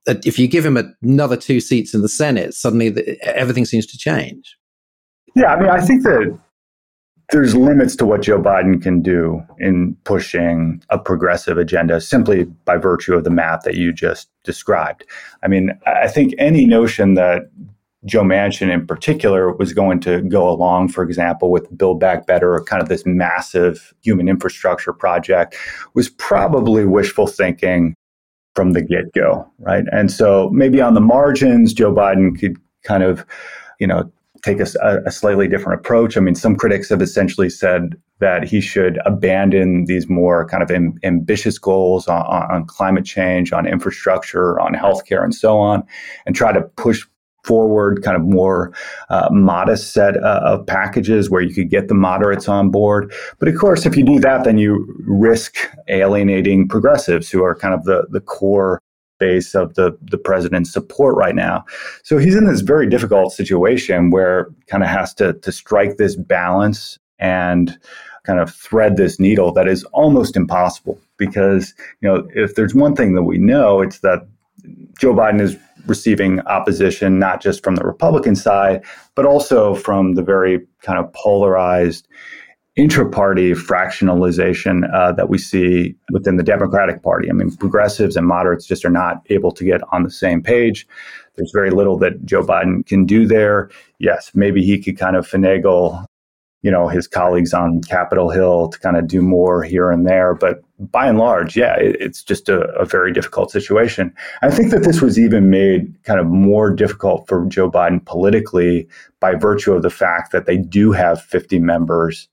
that 0.06 0.26
if 0.26 0.40
you 0.40 0.48
give 0.48 0.66
him 0.66 0.78
another 1.02 1.38
two 1.38 1.60
seats 1.60 1.94
in 1.94 2.02
the 2.02 2.10
Senate, 2.10 2.54
suddenly 2.54 2.90
the, 2.90 3.18
everything 3.36 3.66
seems 3.66 3.86
to 3.86 3.98
change. 3.98 4.58
Yeah, 5.36 5.54
I 5.54 5.60
mean, 5.60 5.70
I 5.70 5.82
think 5.82 6.04
that 6.04 6.40
there's 7.32 7.56
limits 7.56 7.96
to 7.98 8.06
what 8.06 8.22
Joe 8.22 8.42
Biden 8.42 8.82
can 8.82 9.02
do 9.02 9.44
in 9.60 9.98
pushing 10.06 10.82
a 10.90 10.98
progressive 10.98 11.58
agenda 11.58 12.00
simply 12.00 12.46
by 12.66 12.78
virtue 12.78 13.16
of 13.16 13.26
the 13.26 13.30
math 13.30 13.64
that 13.64 13.76
you 13.76 13.92
just 13.92 14.30
described. 14.44 15.06
I 15.44 15.48
mean, 15.48 15.78
I 15.86 16.08
think 16.08 16.34
any 16.38 16.66
notion 16.66 17.16
that 17.16 17.50
Joe 18.06 18.24
Manchin 18.24 18.72
in 18.72 18.88
particular 18.88 19.52
was 19.52 19.74
going 19.74 20.00
to 20.02 20.22
go 20.22 20.50
along, 20.50 20.90
for 20.90 21.04
example, 21.04 21.52
with 21.52 21.76
Build 21.78 22.00
Back 22.00 22.26
Better 22.28 22.54
or 22.54 22.64
kind 22.64 22.82
of 22.82 22.88
this 22.88 23.06
massive 23.06 23.94
human 24.02 24.30
infrastructure 24.30 24.94
project 24.94 25.56
was 25.94 26.08
probably 26.10 26.86
wishful 26.86 27.28
thinking 27.28 27.94
from 28.56 28.72
the 28.72 28.82
get 28.82 29.12
go, 29.14 29.46
right? 29.60 29.84
And 29.92 30.12
so 30.12 30.50
maybe 30.52 30.80
on 30.80 30.94
the 30.94 31.02
margins, 31.02 31.74
Joe 31.74 31.94
Biden 31.94 32.40
could 32.40 32.56
kind 32.84 33.04
of, 33.04 33.26
you 33.80 33.88
know, 33.88 34.10
take 34.44 34.60
a, 34.60 34.68
a, 35.06 35.12
slightly 35.12 35.48
different 35.48 35.80
approach. 35.80 36.18
I 36.18 36.20
mean, 36.20 36.36
some 36.36 36.56
critics 36.56 36.90
have 36.90 37.02
essentially 37.02 37.50
said 37.50 37.96
that 38.20 38.48
he 38.48 38.62
should 38.62 39.00
abandon 39.06 39.86
these 39.86 40.10
more 40.10 40.48
kind 40.48 40.64
of 40.64 40.72
ambitious 41.04 41.58
goals 41.58 42.08
on, 42.08 42.26
on, 42.26 42.66
climate 42.66 43.06
change, 43.06 43.54
on 43.54 43.68
infrastructure, 43.68 44.60
on 44.60 44.74
healthcare, 44.74 45.24
and 45.24 45.34
so 45.36 45.60
on, 45.60 45.84
and 46.26 46.36
try 46.36 46.52
to 46.52 46.62
push 46.62 47.06
forward 47.44 48.04
kind 48.04 48.18
of 48.18 48.24
more 48.24 48.74
uh, 49.10 49.30
modest 49.32 49.94
set 49.94 50.18
uh, 50.18 50.42
of 50.44 50.66
packages 50.68 51.30
where 51.30 51.42
you 51.42 51.54
could 51.54 51.70
get 51.70 51.88
the 51.88 51.94
moderates 51.94 52.50
on 52.50 52.70
board. 52.70 53.14
But 53.40 53.48
of 53.48 53.58
course, 53.58 53.86
if 53.86 53.96
you 53.96 54.04
do 54.04 54.20
that, 54.20 54.44
then 54.44 54.58
you 54.58 54.86
risk 55.08 55.56
alienating 55.88 56.68
progressives 56.68 57.30
who 57.30 57.44
are 57.44 57.56
kind 57.56 57.74
of 57.74 57.86
the, 57.86 58.06
the 58.10 58.20
core 58.20 58.82
base 59.20 59.56
of 59.56 59.76
the, 59.76 59.98
the 60.02 60.18
president's 60.18 60.72
support 60.72 61.16
right 61.16 61.36
now. 61.36 61.66
So 62.04 62.18
he's 62.18 62.36
in 62.36 62.48
this 62.48 62.62
very 62.62 62.88
difficult 62.88 63.34
situation 63.34 64.10
where 64.12 64.50
kind 64.68 64.84
of 64.84 64.90
has 64.90 65.14
to, 65.16 65.34
to 65.34 65.52
strike 65.52 65.98
this 65.98 66.16
balance 66.16 67.00
and 67.20 67.78
kind 68.26 68.40
of 68.40 68.54
thread 68.54 68.98
this 68.98 69.20
needle 69.20 69.52
that 69.54 69.68
is 69.68 69.84
almost 69.86 70.36
impossible 70.36 71.00
because, 71.18 71.74
you 72.02 72.10
know, 72.10 72.28
if 72.36 72.56
there's 72.56 72.76
one 72.76 72.96
thing 72.96 73.16
that 73.16 73.24
we 73.24 73.38
know, 73.38 73.82
it's 73.82 74.00
that 74.00 74.28
Joe 75.00 75.14
Biden 75.14 75.42
is 75.42 75.56
receiving 75.88 76.42
opposition, 76.42 77.18
not 77.20 77.42
just 77.42 77.64
from 77.64 77.76
the 77.76 77.84
Republican 77.84 78.36
side, 78.36 78.84
but 79.16 79.26
also 79.26 79.74
from 79.74 80.16
the 80.16 80.22
very 80.22 80.68
kind 80.82 81.00
of 81.00 81.12
polarized 81.14 82.08
intra-party 82.78 83.54
fractionalization 83.54 84.88
uh, 84.94 85.12
that 85.12 85.30
we 85.30 85.38
see 85.40 85.96
within 86.12 86.38
the 86.38 86.44
Democratic 86.44 87.02
Party. 87.02 87.28
I 87.28 87.34
mean, 87.34 87.52
progressives 87.58 88.16
and 88.16 88.28
moderates 88.28 88.68
just 88.68 88.86
are 88.86 88.92
not 88.92 89.24
able 89.32 89.52
to 89.54 89.66
get 89.66 89.82
on 89.92 90.04
the 90.04 90.12
same 90.12 90.44
page. 90.44 90.88
There's 91.36 91.52
very 91.52 91.72
little 91.72 91.98
that 91.98 92.24
Joe 92.24 92.44
Biden 92.44 92.86
can 92.86 93.06
do 93.06 93.28
there. 93.28 93.70
Yes, 93.98 94.32
maybe 94.36 94.64
he 94.64 94.82
could 94.82 94.98
kind 94.98 95.16
of 95.16 95.28
finagle, 95.28 96.06
you 96.62 96.70
know, 96.70 96.88
his 96.88 97.08
colleagues 97.08 97.52
on 97.52 97.82
Capitol 97.82 98.30
Hill 98.30 98.70
to 98.70 98.80
kind 98.80 98.96
of 98.96 99.08
do 99.08 99.24
more 99.24 99.64
here 99.64 99.90
and 99.90 100.08
there. 100.08 100.36
But 100.36 100.62
by 100.80 101.08
and 101.08 101.18
large, 101.18 101.58
yeah, 101.58 101.76
it, 101.78 101.98
it's 102.00 102.22
just 102.22 102.48
a, 102.48 102.62
a 102.74 102.86
very 102.86 103.12
difficult 103.12 103.50
situation. 103.50 104.14
I 104.44 104.52
think 104.52 104.70
that 104.70 104.84
this 104.84 105.02
was 105.02 105.18
even 105.18 105.50
made 105.50 105.96
kind 106.04 106.20
of 106.20 106.28
more 106.28 106.70
difficult 106.70 107.28
for 107.28 107.44
Joe 107.48 107.72
Biden 107.72 108.06
politically 108.06 108.88
by 109.20 109.34
virtue 109.34 109.74
of 109.74 109.82
the 109.82 109.90
fact 109.90 110.32
that 110.32 110.46
they 110.46 110.58
do 110.58 110.92
have 110.92 111.20
50 111.24 111.58
members 111.58 112.30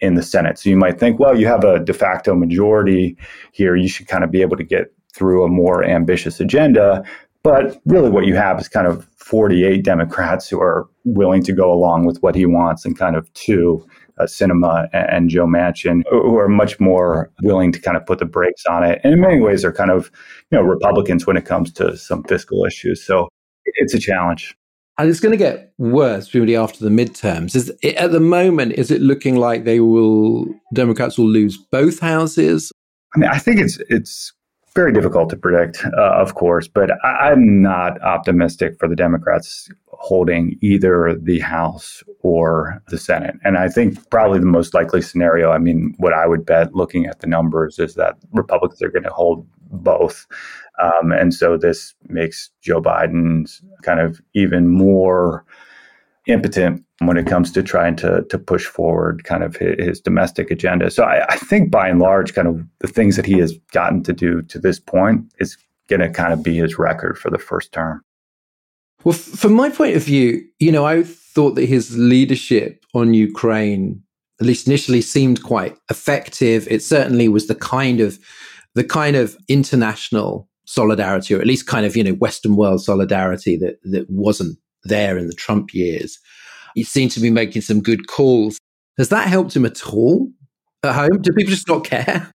in 0.00 0.14
the 0.14 0.22
Senate. 0.22 0.58
So 0.58 0.70
you 0.70 0.76
might 0.76 0.98
think, 0.98 1.18
well, 1.18 1.38
you 1.38 1.46
have 1.46 1.64
a 1.64 1.78
de 1.78 1.92
facto 1.92 2.34
majority 2.34 3.16
here. 3.52 3.76
You 3.76 3.88
should 3.88 4.08
kind 4.08 4.24
of 4.24 4.30
be 4.30 4.42
able 4.42 4.56
to 4.56 4.64
get 4.64 4.92
through 5.14 5.44
a 5.44 5.48
more 5.48 5.84
ambitious 5.84 6.40
agenda. 6.40 7.02
But 7.42 7.80
really, 7.86 8.10
what 8.10 8.26
you 8.26 8.34
have 8.34 8.60
is 8.60 8.68
kind 8.68 8.86
of 8.86 9.08
48 9.16 9.84
Democrats 9.84 10.48
who 10.48 10.60
are 10.60 10.88
willing 11.04 11.42
to 11.44 11.52
go 11.52 11.72
along 11.72 12.04
with 12.04 12.18
what 12.22 12.34
he 12.34 12.46
wants, 12.46 12.84
and 12.84 12.98
kind 12.98 13.16
of 13.16 13.32
two, 13.34 13.86
uh, 14.18 14.24
Sinema 14.24 14.88
and, 14.92 15.08
and 15.10 15.30
Joe 15.30 15.46
Manchin, 15.46 16.02
who 16.10 16.36
are 16.36 16.48
much 16.48 16.80
more 16.80 17.30
willing 17.42 17.70
to 17.72 17.80
kind 17.80 17.96
of 17.96 18.04
put 18.04 18.18
the 18.18 18.24
brakes 18.24 18.66
on 18.66 18.82
it. 18.82 19.00
And 19.04 19.14
in 19.14 19.20
many 19.20 19.40
ways, 19.40 19.64
are 19.64 19.72
kind 19.72 19.90
of 19.90 20.10
you 20.50 20.58
know 20.58 20.64
Republicans 20.64 21.26
when 21.26 21.36
it 21.36 21.44
comes 21.44 21.72
to 21.74 21.96
some 21.96 22.24
fiscal 22.24 22.64
issues. 22.64 23.04
So 23.04 23.28
it's 23.64 23.94
a 23.94 24.00
challenge 24.00 24.57
and 24.98 25.08
it's 25.08 25.20
going 25.20 25.32
to 25.32 25.38
get 25.38 25.72
worse 25.78 26.28
presumably 26.28 26.56
after 26.56 26.84
the 26.84 26.90
midterms. 26.90 27.54
Is 27.54 27.72
it, 27.82 27.94
at 27.94 28.12
the 28.12 28.20
moment 28.20 28.72
is 28.72 28.90
it 28.90 29.00
looking 29.00 29.36
like 29.36 29.64
they 29.64 29.80
will 29.80 30.46
Democrats 30.74 31.16
will 31.16 31.28
lose 31.28 31.56
both 31.70 32.00
houses? 32.00 32.72
I 33.14 33.18
mean, 33.18 33.30
I 33.30 33.38
think 33.38 33.60
it's 33.60 33.78
it's 33.88 34.32
very 34.74 34.92
difficult 34.92 35.28
to 35.30 35.36
predict, 35.36 35.84
uh, 35.96 36.12
of 36.12 36.34
course, 36.34 36.68
but 36.68 36.90
I, 37.04 37.32
am 37.32 37.62
not 37.62 38.00
optimistic 38.02 38.78
for 38.78 38.86
the 38.86 38.94
Democrats 38.94 39.68
holding 39.86 40.56
either 40.60 41.16
the 41.20 41.40
House 41.40 42.04
or 42.20 42.80
the 42.88 42.98
Senate. 42.98 43.34
And 43.44 43.58
I 43.58 43.68
think 43.68 44.08
probably 44.10 44.38
the 44.38 44.46
most 44.46 44.74
likely 44.74 45.02
scenario, 45.02 45.50
I 45.50 45.58
mean, 45.58 45.94
what 45.98 46.12
I 46.12 46.28
would 46.28 46.46
bet 46.46 46.76
looking 46.76 47.06
at 47.06 47.18
the 47.18 47.26
numbers 47.26 47.80
is 47.80 47.94
that 47.94 48.18
Republicans 48.32 48.80
are 48.80 48.90
going 48.90 49.02
to 49.02 49.10
hold 49.10 49.48
both. 49.70 50.26
Um, 50.80 51.12
and 51.12 51.34
so 51.34 51.56
this 51.56 51.94
makes 52.08 52.50
Joe 52.62 52.80
Biden's 52.80 53.60
kind 53.82 54.00
of 54.00 54.20
even 54.34 54.68
more 54.68 55.44
impotent 56.26 56.84
when 57.00 57.16
it 57.16 57.26
comes 57.26 57.50
to 57.52 57.62
trying 57.62 57.96
to 57.96 58.22
to 58.28 58.38
push 58.38 58.66
forward 58.66 59.24
kind 59.24 59.42
of 59.42 59.56
his, 59.56 59.76
his 59.78 60.00
domestic 60.00 60.50
agenda. 60.50 60.90
So 60.90 61.04
I, 61.04 61.24
I, 61.28 61.36
think 61.36 61.70
by 61.70 61.88
and 61.88 62.00
large, 62.00 62.34
kind 62.34 62.48
of 62.48 62.64
the 62.80 62.88
things 62.88 63.16
that 63.16 63.26
he 63.26 63.38
has 63.38 63.56
gotten 63.72 64.02
to 64.04 64.12
do 64.12 64.42
to 64.42 64.58
this 64.58 64.78
point 64.78 65.24
is 65.38 65.56
going 65.88 66.00
to 66.00 66.10
kind 66.10 66.32
of 66.32 66.42
be 66.42 66.56
his 66.56 66.78
record 66.78 67.18
for 67.18 67.30
the 67.30 67.38
first 67.38 67.72
term. 67.72 68.02
Well, 69.04 69.14
f- 69.14 69.20
from 69.20 69.54
my 69.54 69.70
point 69.70 69.96
of 69.96 70.04
view, 70.04 70.44
you 70.58 70.70
know, 70.70 70.84
I 70.84 71.02
thought 71.02 71.54
that 71.54 71.66
his 71.66 71.96
leadership 71.96 72.84
on 72.94 73.14
Ukraine, 73.14 74.02
at 74.40 74.46
least 74.46 74.66
initially, 74.66 75.00
seemed 75.00 75.42
quite 75.42 75.76
effective. 75.90 76.66
It 76.70 76.82
certainly 76.82 77.28
was 77.28 77.46
the 77.46 77.54
kind 77.54 78.00
of 78.00 78.18
the 78.74 78.84
kind 78.84 79.16
of 79.16 79.36
international 79.48 80.48
solidarity, 80.68 81.34
or 81.34 81.40
at 81.40 81.46
least 81.46 81.66
kind 81.66 81.86
of 81.86 81.96
you 81.96 82.04
know 82.04 82.12
Western 82.12 82.54
world 82.54 82.82
solidarity 82.82 83.56
that 83.56 83.78
that 83.84 84.08
wasn't 84.10 84.58
there 84.84 85.16
in 85.16 85.26
the 85.26 85.32
Trump 85.32 85.74
years. 85.74 86.18
He 86.74 86.84
seemed 86.84 87.10
to 87.12 87.20
be 87.20 87.30
making 87.30 87.62
some 87.62 87.80
good 87.80 88.06
calls. 88.06 88.58
Has 88.98 89.08
that 89.08 89.28
helped 89.28 89.56
him 89.56 89.64
at 89.64 89.84
all 89.86 90.30
at 90.82 90.94
home? 90.94 91.22
Do 91.22 91.32
people 91.32 91.50
just 91.50 91.68
not 91.68 91.84
care? 91.84 92.30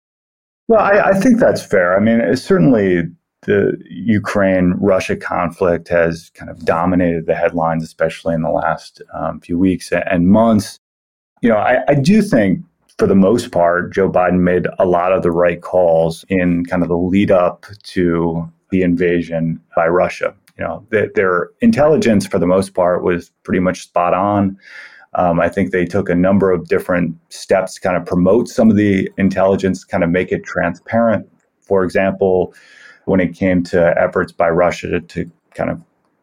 Well, 0.67 0.79
I, 0.79 1.09
I 1.09 1.19
think 1.19 1.39
that's 1.39 1.65
fair. 1.65 1.97
I 1.97 2.00
mean, 2.00 2.35
certainly 2.38 3.03
the 3.45 3.77
Ukraine 3.89 4.75
Russia 4.79 5.17
conflict 5.17 5.89
has 5.89 6.29
kind 6.33 6.50
of 6.50 6.63
dominated 6.63 7.25
the 7.25 7.35
headlines, 7.35 7.83
especially 7.83 8.35
in 8.35 8.41
the 8.41 8.51
last 8.51 9.01
um, 9.13 9.41
few 9.41 9.57
weeks 9.57 9.91
and 9.91 10.29
months. 10.29 10.77
You 11.41 11.50
know, 11.50 11.57
I, 11.57 11.79
I, 11.89 11.96
do 11.96 12.22
think 12.22 12.63
for 13.01 13.07
the 13.07 13.16
most 13.16 13.51
part, 13.51 13.92
Joe 13.92 14.11
Biden 14.11 14.42
made 14.42 14.68
a 14.77 14.85
lot 14.85 15.11
of 15.11 15.24
the 15.24 15.31
right 15.31 15.59
calls 15.59 16.24
in 16.29 16.64
kind 16.68 16.83
of 16.83 16.87
the 16.87 16.96
lead 16.96 17.31
up 17.31 17.66
to 17.81 18.48
the 18.70 18.83
invasion 18.83 19.59
by 19.75 19.87
Russia. 19.87 20.35
You 20.59 20.66
know, 20.66 20.85
their 20.92 21.50
intelligence 21.61 22.27
for 22.27 22.37
the 22.37 22.46
most 22.46 22.75
part 22.75 23.03
was 23.03 23.31
pretty 23.42 23.59
much 23.59 23.81
spot 23.81 24.14
on. 24.14 24.55
Um, 25.16 25.40
I 25.40 25.50
think 25.50 25.72
they 25.72 25.83
took 25.83 26.09
a 26.09 26.14
number 26.14 26.51
of 26.51 26.68
different 26.68 27.16
steps 27.29 27.74
to 27.74 27.81
kind 27.81 27.98
of 27.98 28.05
promote 28.05 28.48
some 28.48 28.70
of 28.70 28.75
the 28.75 29.09
intelligence, 29.18 29.83
kind 29.83 30.03
of 30.03 30.11
make 30.11 30.31
it 30.31 30.44
transparent. 30.44 31.27
For 31.61 31.83
example, 31.83 32.53
when 33.05 33.20
it 33.20 33.33
came 33.33 33.64
to 33.64 34.00
efforts 34.00 34.31
by 34.31 34.50
Russia 34.51 34.92
to, 34.92 35.01
to 35.01 35.31
kind 35.55 35.72
of 35.72 35.81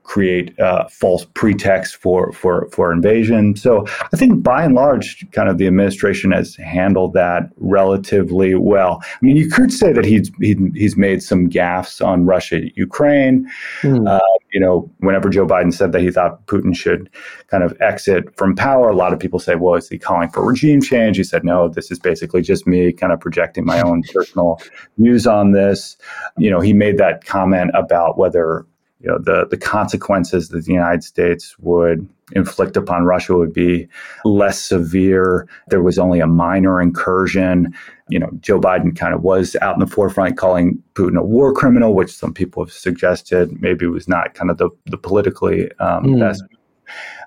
create 0.09 0.59
uh, 0.59 0.88
false 0.88 1.27
pretext 1.35 1.97
for, 1.97 2.33
for, 2.33 2.66
for 2.73 2.90
invasion. 2.90 3.55
So 3.57 3.85
I 4.11 4.16
think 4.16 4.42
by 4.42 4.64
and 4.64 4.75
large, 4.75 5.27
kind 5.33 5.51
of 5.51 5.59
the 5.59 5.66
administration 5.66 6.33
has 6.33 6.57
handled 6.57 7.12
that 7.12 7.51
relatively 7.59 8.55
well. 8.55 9.03
I 9.03 9.18
mean, 9.21 9.37
you 9.37 9.51
could 9.51 9.71
say 9.71 9.92
that 9.92 10.07
he's 10.07 10.31
he, 10.40 10.57
he's 10.75 10.97
made 10.97 11.23
some 11.23 11.51
gaffes 11.51 12.05
on 12.05 12.25
Russia, 12.25 12.61
Ukraine. 12.75 13.51
Mm. 13.83 14.09
Uh, 14.09 14.21
you 14.51 14.61
know, 14.61 14.90
whenever 15.01 15.29
Joe 15.29 15.47
Biden 15.47 15.75
said 15.75 15.92
that 15.92 16.01
he 16.01 16.11
thought 16.11 16.47
Putin 16.47 16.75
should 16.75 17.11
kind 17.49 17.62
of 17.62 17.77
exit 17.83 18.35
from 18.35 18.57
power, 18.57 18.88
a 18.88 18.97
lot 18.97 19.12
of 19.12 19.18
people 19.18 19.38
say, 19.38 19.57
well, 19.57 19.75
is 19.75 19.90
he 19.90 19.99
calling 19.99 20.31
for 20.31 20.42
regime 20.42 20.81
change? 20.81 21.18
He 21.18 21.25
said, 21.25 21.44
no, 21.44 21.68
this 21.68 21.90
is 21.90 21.99
basically 21.99 22.40
just 22.40 22.66
me 22.66 22.92
kind 22.94 23.12
of 23.12 23.21
projecting 23.21 23.66
my 23.66 23.83
own 23.83 24.03
personal 24.14 24.59
views 24.97 25.27
on 25.27 25.53
this. 25.53 25.99
You 26.38 26.51
know, 26.51 26.61
he 26.61 26.73
made 26.73 26.97
that 26.97 27.27
comment 27.27 27.73
about 27.75 28.16
whether 28.16 28.64
you 29.01 29.09
know 29.09 29.19
the 29.19 29.47
the 29.49 29.57
consequences 29.57 30.49
that 30.49 30.65
the 30.65 30.73
United 30.73 31.05
States 31.05 31.57
would 31.61 32.09
inflict 32.33 32.77
upon 32.77 33.05
Russia 33.05 33.35
would 33.37 33.53
be 33.53 33.89
less 34.25 34.61
severe. 34.61 35.49
There 35.69 35.83
was 35.83 35.99
only 35.99 36.21
a 36.21 36.27
minor 36.27 36.81
incursion. 36.81 37.75
You 38.09 38.19
know, 38.19 38.31
Joe 38.41 38.61
Biden 38.61 38.97
kind 38.97 39.15
of 39.15 39.23
was 39.23 39.57
out 39.63 39.75
in 39.75 39.81
the 39.81 39.87
forefront 39.87 40.37
calling 40.37 40.83
Putin 40.95 41.19
a 41.19 41.23
war 41.23 41.53
criminal, 41.53 41.95
which 41.95 42.13
some 42.13 42.35
people 42.35 42.65
have 42.65 42.73
suggested 42.73 43.61
maybe 43.63 43.87
was 43.87 44.09
not 44.09 44.35
kind 44.35 44.51
of 44.51 44.59
the, 44.59 44.69
the 44.87 44.99
politically 44.99 45.71
um, 45.79 46.05
mm. 46.05 46.21
best 46.21 46.43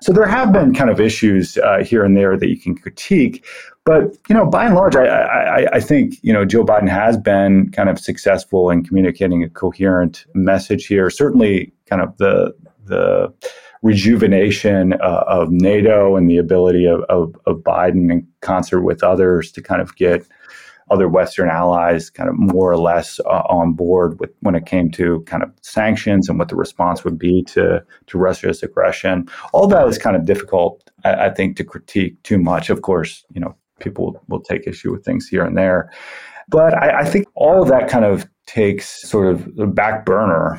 so 0.00 0.12
there 0.12 0.26
have 0.26 0.52
been 0.52 0.74
kind 0.74 0.90
of 0.90 1.00
issues 1.00 1.58
uh, 1.58 1.84
here 1.84 2.04
and 2.04 2.16
there 2.16 2.36
that 2.36 2.48
you 2.48 2.58
can 2.58 2.76
critique, 2.76 3.44
but 3.84 4.16
you 4.28 4.34
know, 4.34 4.46
by 4.46 4.66
and 4.66 4.74
large, 4.74 4.94
I, 4.94 5.06
I, 5.06 5.66
I, 5.74 5.80
think 5.80 6.18
you 6.22 6.32
know 6.32 6.44
Joe 6.44 6.64
Biden 6.64 6.88
has 6.88 7.16
been 7.16 7.70
kind 7.70 7.88
of 7.88 7.98
successful 7.98 8.70
in 8.70 8.84
communicating 8.84 9.42
a 9.42 9.48
coherent 9.48 10.24
message 10.34 10.86
here. 10.86 11.10
Certainly, 11.10 11.72
kind 11.86 12.02
of 12.02 12.16
the 12.18 12.54
the 12.84 13.32
rejuvenation 13.82 14.92
uh, 14.94 15.24
of 15.26 15.50
NATO 15.50 16.16
and 16.16 16.30
the 16.30 16.36
ability 16.36 16.86
of, 16.86 17.02
of, 17.08 17.36
of 17.46 17.56
Biden 17.58 18.12
in 18.12 18.26
concert 18.40 18.82
with 18.82 19.02
others 19.02 19.50
to 19.52 19.60
kind 19.60 19.82
of 19.82 19.94
get 19.96 20.24
other 20.90 21.08
Western 21.08 21.48
allies 21.48 22.10
kind 22.10 22.28
of 22.28 22.34
more 22.36 22.70
or 22.70 22.76
less 22.76 23.20
uh, 23.20 23.42
on 23.48 23.72
board 23.72 24.18
with 24.20 24.30
when 24.40 24.54
it 24.54 24.66
came 24.66 24.90
to 24.92 25.20
kind 25.22 25.42
of 25.42 25.50
sanctions 25.62 26.28
and 26.28 26.38
what 26.38 26.48
the 26.48 26.56
response 26.56 27.04
would 27.04 27.18
be 27.18 27.42
to 27.44 27.82
to 28.06 28.18
Russia's 28.18 28.62
aggression. 28.62 29.28
All 29.52 29.66
that 29.68 29.86
is 29.88 29.98
kind 29.98 30.16
of 30.16 30.24
difficult, 30.24 30.90
I, 31.04 31.26
I 31.26 31.30
think, 31.30 31.56
to 31.56 31.64
critique 31.64 32.22
too 32.22 32.38
much. 32.38 32.70
Of 32.70 32.82
course, 32.82 33.24
you 33.32 33.40
know, 33.40 33.56
people 33.80 34.20
will 34.28 34.40
take 34.40 34.66
issue 34.66 34.92
with 34.92 35.04
things 35.04 35.28
here 35.28 35.44
and 35.44 35.56
there, 35.56 35.90
but 36.48 36.74
I, 36.74 37.00
I 37.00 37.04
think 37.04 37.26
all 37.34 37.62
of 37.62 37.68
that 37.68 37.88
kind 37.88 38.04
of 38.04 38.28
takes 38.46 39.08
sort 39.08 39.32
of 39.32 39.56
the 39.56 39.66
back 39.66 40.04
burner 40.04 40.58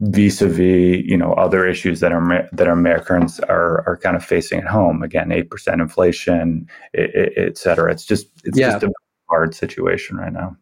vis-a-vis 0.00 1.02
you 1.04 1.16
know 1.16 1.32
other 1.34 1.66
issues 1.66 2.00
that 2.00 2.12
are 2.12 2.48
that 2.52 2.68
Americans 2.68 3.40
are 3.40 3.86
are 3.86 3.96
kind 3.96 4.16
of 4.16 4.24
facing 4.24 4.60
at 4.60 4.66
home. 4.66 5.02
Again, 5.02 5.32
eight 5.32 5.50
percent 5.50 5.80
inflation, 5.80 6.68
et, 6.94 7.10
et, 7.36 7.58
cetera. 7.58 7.90
It's 7.90 8.04
just 8.04 8.28
it's 8.44 8.58
yeah. 8.58 8.72
just 8.72 8.84
a 8.84 8.92
hard 9.28 9.54
situation 9.54 10.16
right 10.16 10.32
now. 10.32 10.56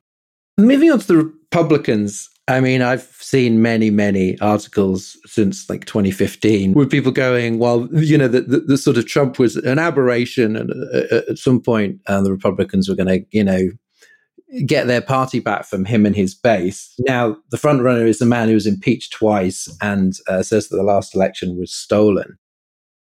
Moving 0.58 0.90
on 0.90 0.98
to 1.00 1.06
the 1.06 1.16
Republicans, 1.16 2.28
I 2.48 2.60
mean, 2.60 2.82
I've 2.82 3.02
seen 3.20 3.62
many, 3.62 3.90
many 3.90 4.38
articles 4.40 5.16
since 5.24 5.70
like 5.70 5.84
2015 5.86 6.74
with 6.74 6.90
people 6.90 7.12
going, 7.12 7.58
well, 7.58 7.88
you 7.92 8.18
know, 8.18 8.28
the, 8.28 8.42
the, 8.42 8.60
the 8.60 8.78
sort 8.78 8.98
of 8.98 9.06
Trump 9.06 9.38
was 9.38 9.56
an 9.56 9.78
aberration. 9.78 10.56
And 10.56 10.70
uh, 10.70 11.16
uh 11.16 11.22
at 11.30 11.38
some 11.38 11.60
point, 11.60 12.00
uh, 12.06 12.20
the 12.20 12.32
Republicans 12.32 12.88
were 12.88 12.96
going 12.96 13.06
to, 13.06 13.24
you 13.30 13.44
know, 13.44 13.70
get 14.66 14.86
their 14.86 15.00
party 15.00 15.40
back 15.40 15.64
from 15.64 15.84
him 15.84 16.04
and 16.04 16.14
his 16.14 16.34
base. 16.34 16.92
Now, 17.00 17.36
the 17.50 17.56
front 17.56 17.82
runner 17.82 18.06
is 18.06 18.18
the 18.18 18.26
man 18.26 18.48
who 18.48 18.54
was 18.54 18.66
impeached 18.66 19.12
twice 19.12 19.74
and 19.80 20.12
uh, 20.28 20.42
says 20.42 20.68
that 20.68 20.76
the 20.76 20.82
last 20.82 21.14
election 21.14 21.58
was 21.58 21.72
stolen 21.72 22.36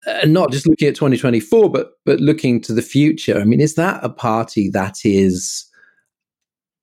and 0.07 0.33
not 0.33 0.53
just 0.53 0.67
looking 0.67 0.89
at 0.89 0.95
2024 0.95 1.71
but 1.71 1.93
but 2.05 2.21
looking 2.21 2.61
to 2.61 2.73
the 2.73 2.83
future 2.83 3.41
i 3.41 3.45
mean 3.45 3.61
is 3.61 3.75
that 3.75 4.03
a 4.03 4.09
party 4.09 4.71
that 4.71 4.99
is 5.05 5.67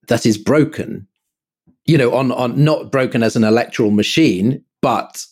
that 0.07 0.25
is 0.25 0.37
broken 0.37 1.07
you 1.85 1.97
know 1.97 2.13
on 2.13 2.31
on 2.31 2.61
not 2.61 2.91
broken 2.91 3.23
as 3.23 3.35
an 3.35 3.43
electoral 3.43 3.91
machine 3.91 4.63
but 4.81 5.25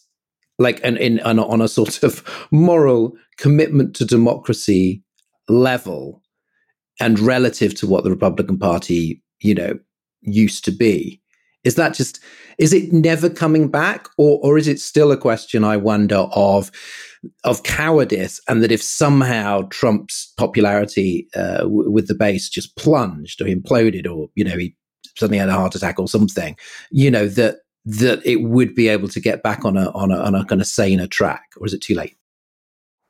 like 0.60 0.84
an, 0.84 0.98
in, 0.98 1.19
on, 1.22 1.39
a, 1.39 1.48
on 1.48 1.62
a 1.62 1.67
sort 1.67 2.04
of 2.04 2.24
moral 2.52 3.13
commitment 3.38 3.96
to 3.96 4.06
democracy 4.06 5.04
level 5.50 6.22
and 7.00 7.19
relative 7.19 7.76
to 7.76 7.88
what 7.88 8.04
the 8.04 8.10
Republican 8.10 8.58
Party, 8.58 9.22
you 9.39 9.56
know, 9.56 9.78
used 10.22 10.63
to 10.65 10.72
be. 10.72 11.22
Is 11.63 11.76
that 11.76 11.93
just 11.93 12.19
is 12.58 12.73
it 12.73 12.91
never 12.91 13.30
coming 13.30 13.69
back, 13.69 14.08
or 14.17 14.39
or 14.43 14.58
is 14.58 14.67
it 14.67 14.80
still 14.80 15.12
a 15.12 15.17
question? 15.17 15.63
I 15.63 15.78
wonder 15.78 16.28
of 16.36 16.71
of 17.43 17.63
cowardice, 17.63 18.41
and 18.47 18.62
that 18.62 18.71
if 18.71 18.84
somehow 18.84 19.67
Trump's 19.69 20.34
popularity 20.38 21.28
uh, 21.36 21.60
w- 21.60 21.89
with 21.89 22.08
the 22.08 22.15
base 22.15 22.49
just 22.49 22.76
plunged 22.76 23.41
or 23.41 23.45
imploded, 23.45 24.08
or 24.08 24.30
you 24.36 24.43
know 24.43 24.58
he 24.58 24.76
suddenly 25.15 25.38
had 25.38 25.49
a 25.49 25.54
heart 25.54 25.76
attack 25.76 25.99
or 25.99 26.08
something, 26.08 26.58
you 26.91 27.10
know 27.10 27.28
that 27.28 27.58
that 27.86 28.26
it 28.26 28.43
would 28.43 28.76
be 28.76 28.88
able 28.88 29.08
to 29.10 29.19
get 29.19 29.43
back 29.43 29.65
on 29.65 29.78
a 29.78 29.89
on 29.91 30.12
a 30.12 30.17
on 30.17 30.36
a 30.36 30.45
kind 30.45 30.62
of 30.62 30.67
saner 30.67 31.08
track, 31.08 31.43
or 31.58 31.65
is 31.65 31.73
it 31.73 31.82
too 31.82 31.95
late? 31.95 32.15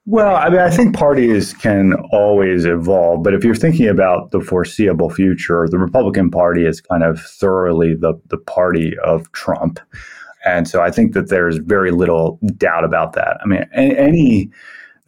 Well, 0.05 0.35
I 0.35 0.49
mean, 0.49 0.59
I 0.59 0.69
think 0.69 0.95
parties 0.95 1.53
can 1.53 1.93
always 2.11 2.65
evolve, 2.65 3.23
but 3.23 3.33
if 3.33 3.43
you're 3.43 3.55
thinking 3.55 3.87
about 3.87 4.31
the 4.31 4.41
foreseeable 4.41 5.09
future, 5.09 5.65
the 5.69 5.79
Republican 5.79 6.29
Party 6.29 6.65
is 6.65 6.81
kind 6.81 7.03
of 7.03 7.21
thoroughly 7.21 7.95
the 7.95 8.13
the 8.27 8.37
party 8.37 8.97
of 8.99 9.31
Trump, 9.31 9.79
and 10.45 10.67
so 10.67 10.81
I 10.81 10.91
think 10.91 11.13
that 11.13 11.29
there's 11.29 11.57
very 11.57 11.91
little 11.91 12.37
doubt 12.57 12.83
about 12.83 13.13
that. 13.13 13.37
I 13.41 13.47
mean, 13.47 13.65
any 13.73 14.49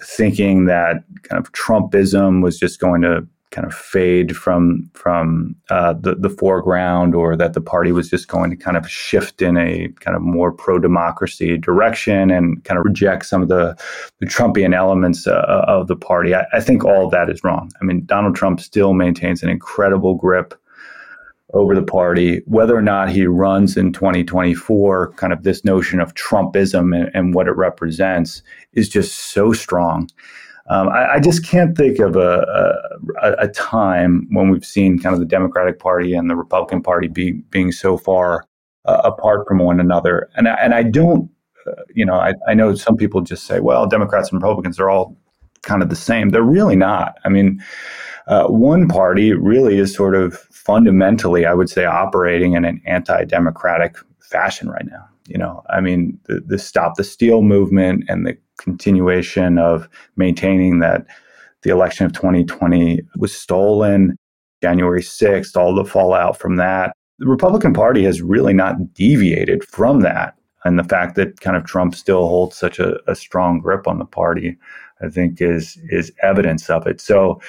thinking 0.01 0.65
that 0.65 1.03
kind 1.23 1.45
of 1.45 1.51
Trumpism 1.51 2.41
was 2.41 2.57
just 2.57 2.79
going 2.79 3.01
to 3.01 3.27
kind 3.51 3.65
of 3.65 3.73
fade 3.73 4.35
from 4.35 4.89
from 4.93 5.55
uh, 5.69 5.93
the 5.93 6.15
the 6.15 6.29
foreground, 6.29 7.15
or 7.15 7.35
that 7.35 7.53
the 7.53 7.61
party 7.61 7.91
was 7.91 8.09
just 8.09 8.27
going 8.27 8.49
to 8.49 8.57
kind 8.57 8.77
of 8.77 8.89
shift 8.89 9.41
in 9.41 9.57
a 9.57 9.87
kind 9.99 10.15
of 10.15 10.21
more 10.21 10.51
pro 10.51 10.79
democracy 10.79 11.57
direction 11.57 12.31
and 12.31 12.63
kind 12.63 12.77
of 12.77 12.85
reject 12.85 13.25
some 13.25 13.41
of 13.41 13.47
the 13.47 13.77
the 14.19 14.25
Trumpian 14.25 14.75
elements 14.75 15.27
uh, 15.27 15.63
of 15.67 15.87
the 15.87 15.95
party. 15.95 16.35
I, 16.35 16.45
I 16.53 16.59
think 16.59 16.83
all 16.83 17.09
that 17.09 17.29
is 17.29 17.43
wrong. 17.43 17.71
I 17.81 17.85
mean, 17.85 18.05
Donald 18.05 18.35
Trump 18.35 18.59
still 18.59 18.93
maintains 18.93 19.43
an 19.43 19.49
incredible 19.49 20.15
grip 20.15 20.53
over 21.53 21.73
the 21.73 21.83
party. 21.83 22.41
Whether 22.45 22.75
or 22.75 22.81
not 22.81 23.09
he 23.09 23.25
runs 23.25 23.77
in 23.77 23.93
2024, 23.93 25.13
kind 25.13 25.31
of 25.31 25.43
this 25.43 25.63
notion 25.63 25.99
of 25.99 26.13
Trumpism 26.13 26.95
and, 26.95 27.09
and 27.13 27.33
what 27.33 27.47
it 27.47 27.55
represents 27.55 28.43
is 28.73 28.89
just 28.89 29.15
so 29.15 29.53
strong. 29.53 30.09
Um, 30.67 30.89
I, 30.89 31.13
I, 31.13 31.19
just 31.19 31.45
can't 31.45 31.77
think 31.77 31.99
of 31.99 32.15
a, 32.15 32.43
a, 33.21 33.31
a, 33.33 33.47
time 33.49 34.27
when 34.31 34.49
we've 34.49 34.65
seen 34.65 34.97
kind 34.97 35.13
of 35.13 35.19
the 35.19 35.25
Democratic 35.25 35.77
Party 35.77 36.15
and 36.15 36.27
the 36.27 36.35
Republican 36.35 36.81
Party 36.81 37.07
be, 37.07 37.33
being 37.51 37.71
so 37.71 37.97
far 37.97 38.47
uh, 38.85 39.01
apart 39.03 39.47
from 39.47 39.59
one 39.59 39.79
another. 39.79 40.27
And, 40.35 40.47
and 40.47 40.73
I 40.73 40.81
don't, 40.81 41.29
uh, 41.67 41.83
you 41.93 42.03
know, 42.03 42.15
I, 42.15 42.33
I 42.47 42.55
know 42.55 42.73
some 42.73 42.97
people 42.97 43.21
just 43.21 43.45
say, 43.45 43.59
well, 43.59 43.85
Democrats 43.85 44.31
and 44.31 44.41
Republicans 44.41 44.79
are 44.79 44.89
all 44.89 45.15
kind 45.61 45.83
of 45.83 45.89
the 45.89 45.95
same. 45.95 46.29
They're 46.29 46.41
really 46.41 46.75
not. 46.75 47.19
I 47.25 47.29
mean, 47.29 47.63
uh, 48.27 48.47
one 48.47 48.87
party 48.87 49.33
really 49.33 49.77
is 49.77 49.93
sort 49.93 50.15
of 50.15 50.35
fundamentally, 50.35 51.45
I 51.45 51.53
would 51.53 51.69
say, 51.69 51.85
operating 51.85 52.53
in 52.53 52.65
an 52.65 52.81
anti 52.85 53.25
democratic 53.25 53.97
fashion 54.19 54.69
right 54.69 54.85
now. 54.85 55.07
You 55.27 55.37
know, 55.37 55.63
I 55.69 55.81
mean, 55.81 56.19
the, 56.25 56.39
the 56.39 56.57
Stop 56.57 56.95
the 56.95 57.03
Steal 57.03 57.41
movement 57.41 58.05
and 58.07 58.25
the 58.25 58.37
continuation 58.57 59.57
of 59.57 59.89
maintaining 60.15 60.79
that 60.79 61.05
the 61.63 61.71
election 61.71 62.05
of 62.05 62.13
2020 62.13 63.01
was 63.17 63.35
stolen, 63.35 64.15
January 64.61 65.01
6th, 65.01 65.55
all 65.55 65.75
the 65.75 65.85
fallout 65.85 66.37
from 66.37 66.55
that. 66.57 66.95
The 67.19 67.27
Republican 67.27 67.73
Party 67.73 68.03
has 68.03 68.21
really 68.21 68.53
not 68.53 68.93
deviated 68.93 69.63
from 69.63 70.01
that. 70.01 70.35
And 70.63 70.79
the 70.79 70.83
fact 70.83 71.15
that 71.15 71.39
kind 71.41 71.55
of 71.55 71.65
Trump 71.65 71.95
still 71.95 72.27
holds 72.27 72.57
such 72.57 72.79
a, 72.79 72.99
a 73.09 73.15
strong 73.15 73.59
grip 73.59 73.87
on 73.87 73.99
the 73.99 74.05
party, 74.05 74.57
I 75.01 75.09
think, 75.09 75.39
is 75.39 75.77
is 75.89 76.11
evidence 76.23 76.69
of 76.69 76.87
it. 76.87 76.99
So, 76.99 77.39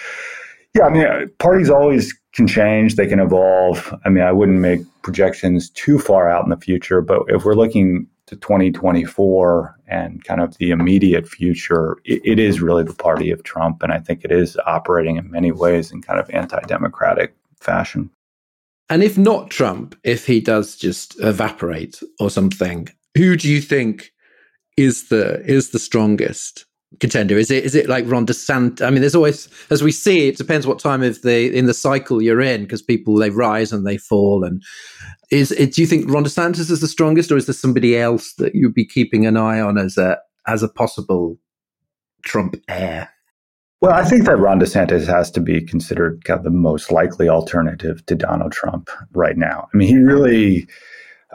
yeah, 0.74 0.84
I 0.84 0.90
mean, 0.90 1.06
uh, 1.06 1.26
parties 1.38 1.70
always 1.70 2.14
can 2.34 2.46
change, 2.46 2.96
they 2.96 3.06
can 3.06 3.18
evolve. 3.18 3.94
I 4.04 4.10
mean, 4.10 4.22
I 4.22 4.32
wouldn't 4.32 4.60
make 4.60 4.80
projections 5.00 5.70
too 5.70 5.98
far 5.98 6.28
out 6.28 6.44
in 6.44 6.50
the 6.50 6.58
future, 6.58 7.00
but 7.00 7.22
if 7.28 7.44
we're 7.44 7.54
looking 7.54 8.06
to 8.26 8.36
2024 8.36 9.78
and 9.86 10.24
kind 10.24 10.40
of 10.40 10.56
the 10.58 10.70
immediate 10.70 11.28
future, 11.28 11.98
it, 12.04 12.20
it 12.24 12.38
is 12.38 12.60
really 12.60 12.82
the 12.82 12.94
party 12.94 13.30
of 13.30 13.42
Trump. 13.44 13.82
And 13.82 13.92
I 13.92 13.98
think 13.98 14.24
it 14.24 14.32
is 14.32 14.58
operating 14.66 15.16
in 15.16 15.30
many 15.30 15.52
ways 15.52 15.92
in 15.92 16.02
kind 16.02 16.18
of 16.18 16.28
anti 16.30 16.60
democratic 16.62 17.34
fashion. 17.60 18.10
And 18.88 19.02
if 19.02 19.18
not 19.18 19.50
Trump, 19.50 19.96
if 20.04 20.26
he 20.26 20.40
does 20.40 20.76
just 20.76 21.18
evaporate 21.20 22.02
or 22.20 22.30
something, 22.30 22.88
who 23.16 23.36
do 23.36 23.48
you 23.48 23.60
think 23.60 24.12
is 24.76 25.08
the 25.08 25.44
is 25.44 25.70
the 25.70 25.78
strongest 25.78 26.66
contender? 27.00 27.36
Is 27.36 27.50
it 27.50 27.64
is 27.64 27.74
it 27.74 27.88
like 27.88 28.04
Ron 28.06 28.26
DeSantis? 28.26 28.84
I 28.86 28.90
mean, 28.90 29.00
there's 29.00 29.14
always, 29.14 29.48
as 29.70 29.82
we 29.82 29.92
see, 29.92 30.28
it 30.28 30.36
depends 30.36 30.66
what 30.66 30.78
time 30.78 31.02
of 31.02 31.20
the 31.22 31.54
in 31.54 31.66
the 31.66 31.74
cycle 31.74 32.22
you're 32.22 32.40
in, 32.40 32.62
because 32.62 32.82
people 32.82 33.16
they 33.16 33.30
rise 33.30 33.72
and 33.72 33.86
they 33.86 33.98
fall. 33.98 34.44
And 34.44 34.62
is 35.30 35.52
it, 35.52 35.74
do 35.74 35.80
you 35.80 35.86
think 35.86 36.10
Ron 36.10 36.24
DeSantis 36.24 36.70
is 36.70 36.80
the 36.80 36.88
strongest, 36.88 37.30
or 37.30 37.36
is 37.36 37.46
there 37.46 37.54
somebody 37.54 37.96
else 37.96 38.34
that 38.34 38.54
you'd 38.54 38.74
be 38.74 38.86
keeping 38.86 39.26
an 39.26 39.36
eye 39.36 39.60
on 39.60 39.78
as 39.78 39.96
a 39.96 40.18
as 40.46 40.62
a 40.62 40.68
possible 40.68 41.38
Trump 42.24 42.56
heir? 42.68 43.10
Well, 43.82 43.92
I 43.92 44.04
think 44.04 44.24
that 44.24 44.38
Ron 44.38 44.58
DeSantis 44.58 45.06
has 45.06 45.30
to 45.32 45.40
be 45.40 45.60
considered 45.60 46.24
kind 46.24 46.38
of 46.38 46.44
the 46.44 46.50
most 46.50 46.90
likely 46.90 47.28
alternative 47.28 48.04
to 48.06 48.14
Donald 48.14 48.52
Trump 48.52 48.88
right 49.12 49.36
now. 49.36 49.68
I 49.72 49.76
mean, 49.76 49.88
he 49.88 49.98
really 49.98 50.66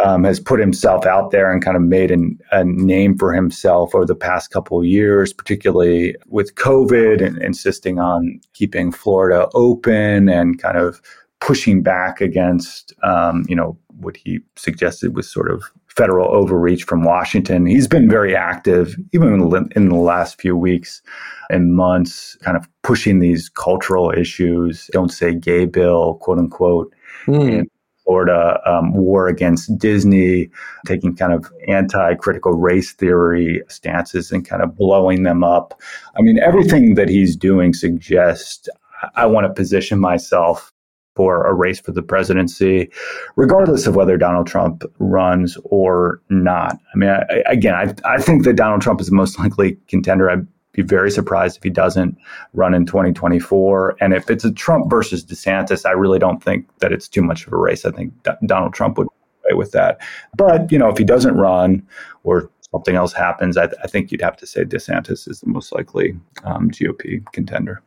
um, 0.04 0.24
has 0.24 0.40
put 0.40 0.60
himself 0.60 1.06
out 1.06 1.32
there 1.32 1.52
and 1.52 1.64
kind 1.64 1.78
of 1.78 1.84
made 1.84 2.12
an, 2.12 2.40
a 2.52 2.64
name 2.64 3.18
for 3.18 3.34
himself 3.34 3.94
over 3.94 4.06
the 4.06 4.16
past 4.16 4.52
couple 4.52 4.80
of 4.80 4.86
years, 4.86 5.34
particularly 5.34 6.16
with 6.28 6.56
COVID 6.56 7.26
and 7.26 7.42
insisting 7.42 8.00
on 8.00 8.40
keeping 8.54 8.92
Florida 8.92 9.48
open 9.54 10.30
and 10.30 10.62
kind 10.62 10.78
of 10.78 11.02
pushing 11.40 11.82
back 11.82 12.22
against, 12.22 12.94
um, 13.04 13.46
you 13.48 13.56
know, 13.56 13.78
what 14.00 14.16
he 14.16 14.40
suggested 14.56 15.16
was 15.16 15.30
sort 15.30 15.52
of 15.52 15.64
federal 15.88 16.34
overreach 16.34 16.84
from 16.84 17.04
Washington. 17.04 17.66
He's 17.66 17.88
been 17.88 18.10
very 18.10 18.36
active, 18.36 18.96
even 19.12 19.68
in 19.76 19.90
the 19.90 19.96
last 19.96 20.40
few 20.40 20.56
weeks 20.56 21.02
and 21.50 21.76
months, 21.76 22.38
kind 22.38 22.56
of 22.56 22.68
pushing 22.84 23.20
these 23.20 23.50
cultural 23.50 24.12
issues. 24.12 24.90
Don't 24.94 25.12
say 25.12 25.34
gay 25.34 25.66
bill, 25.66 26.16
quote 26.16 26.38
unquote. 26.38 26.94
Mm. 27.26 27.60
And 27.60 27.72
Florida 28.12 28.60
um, 28.66 28.94
war 28.94 29.28
against 29.28 29.78
Disney, 29.78 30.50
taking 30.86 31.16
kind 31.16 31.32
of 31.32 31.50
anti 31.70 32.14
critical 32.16 32.52
race 32.52 32.92
theory 32.92 33.64
stances 33.70 34.34
and 34.34 34.46
kind 34.46 34.62
of 34.62 34.76
blowing 34.76 35.24
them 35.24 35.46
up. 35.46 35.80
I 36.18 36.22
mean, 36.22 36.38
everything 36.40 36.96
that 36.96 37.08
he's 37.08 37.38
doing 37.38 37.74
suggests 37.74 38.68
I 39.16 39.28
want 39.28 39.48
to 39.48 39.54
position 39.54 39.98
myself 39.98 40.74
for 41.16 41.46
a 41.46 41.54
race 41.54 41.80
for 41.80 41.94
the 41.94 42.02
presidency, 42.02 42.92
regardless 43.38 43.88
of 43.88 43.96
whether 43.96 44.18
Donald 44.18 44.48
Trump 44.48 44.84
runs 45.00 45.58
or 45.64 46.22
not. 46.30 46.78
I 46.94 46.98
mean, 46.98 47.10
I, 47.12 47.44
again, 47.46 47.76
I, 47.76 47.94
I 48.04 48.22
think 48.22 48.44
that 48.44 48.58
Donald 48.58 48.82
Trump 48.82 49.00
is 49.00 49.08
the 49.08 49.16
most 49.16 49.40
likely 49.40 49.78
contender. 49.88 50.30
I 50.30 50.36
be 50.74 50.82
very 50.82 51.12
surprised 51.12 51.58
if 51.58 51.64
he 51.64 51.70
doesn't 51.70 52.18
run 52.54 52.74
in 52.74 52.86
2024. 52.86 53.98
And 54.00 54.14
if 54.14 54.30
it's 54.30 54.46
a 54.46 54.52
Trump 54.52 54.90
versus 54.90 55.26
DeSantis, 55.26 55.86
I 55.86 55.92
really 55.92 56.20
don't 56.20 56.44
think 56.44 56.68
that 56.80 56.92
it's 56.92 57.08
too 57.08 57.22
much 57.22 57.46
of 57.46 57.54
a 57.54 57.58
race. 57.58 57.86
I 57.86 57.92
think 57.92 58.14
D- 58.24 58.32
Donald 58.46 58.74
Trump 58.74 58.98
would 58.98 59.08
play 59.44 59.56
with 59.56 59.72
that. 59.72 60.00
But, 60.36 60.72
you 60.72 60.78
know, 60.78 60.90
if 60.90 60.98
he 60.98 61.04
doesn't 61.04 61.36
run 61.36 61.86
or 62.24 62.50
something 62.72 62.96
else 62.96 63.12
happens, 63.14 63.58
I, 63.58 63.68
th- 63.68 63.80
I 63.84 63.88
think 63.88 64.12
you'd 64.12 64.22
have 64.22 64.38
to 64.38 64.48
say 64.48 64.64
DeSantis 64.64 65.28
is 65.28 65.42
the 65.42 65.50
most 65.50 65.74
likely 65.74 66.18
um, 66.44 66.72
GOP 66.72 67.24
contender. 67.34 67.82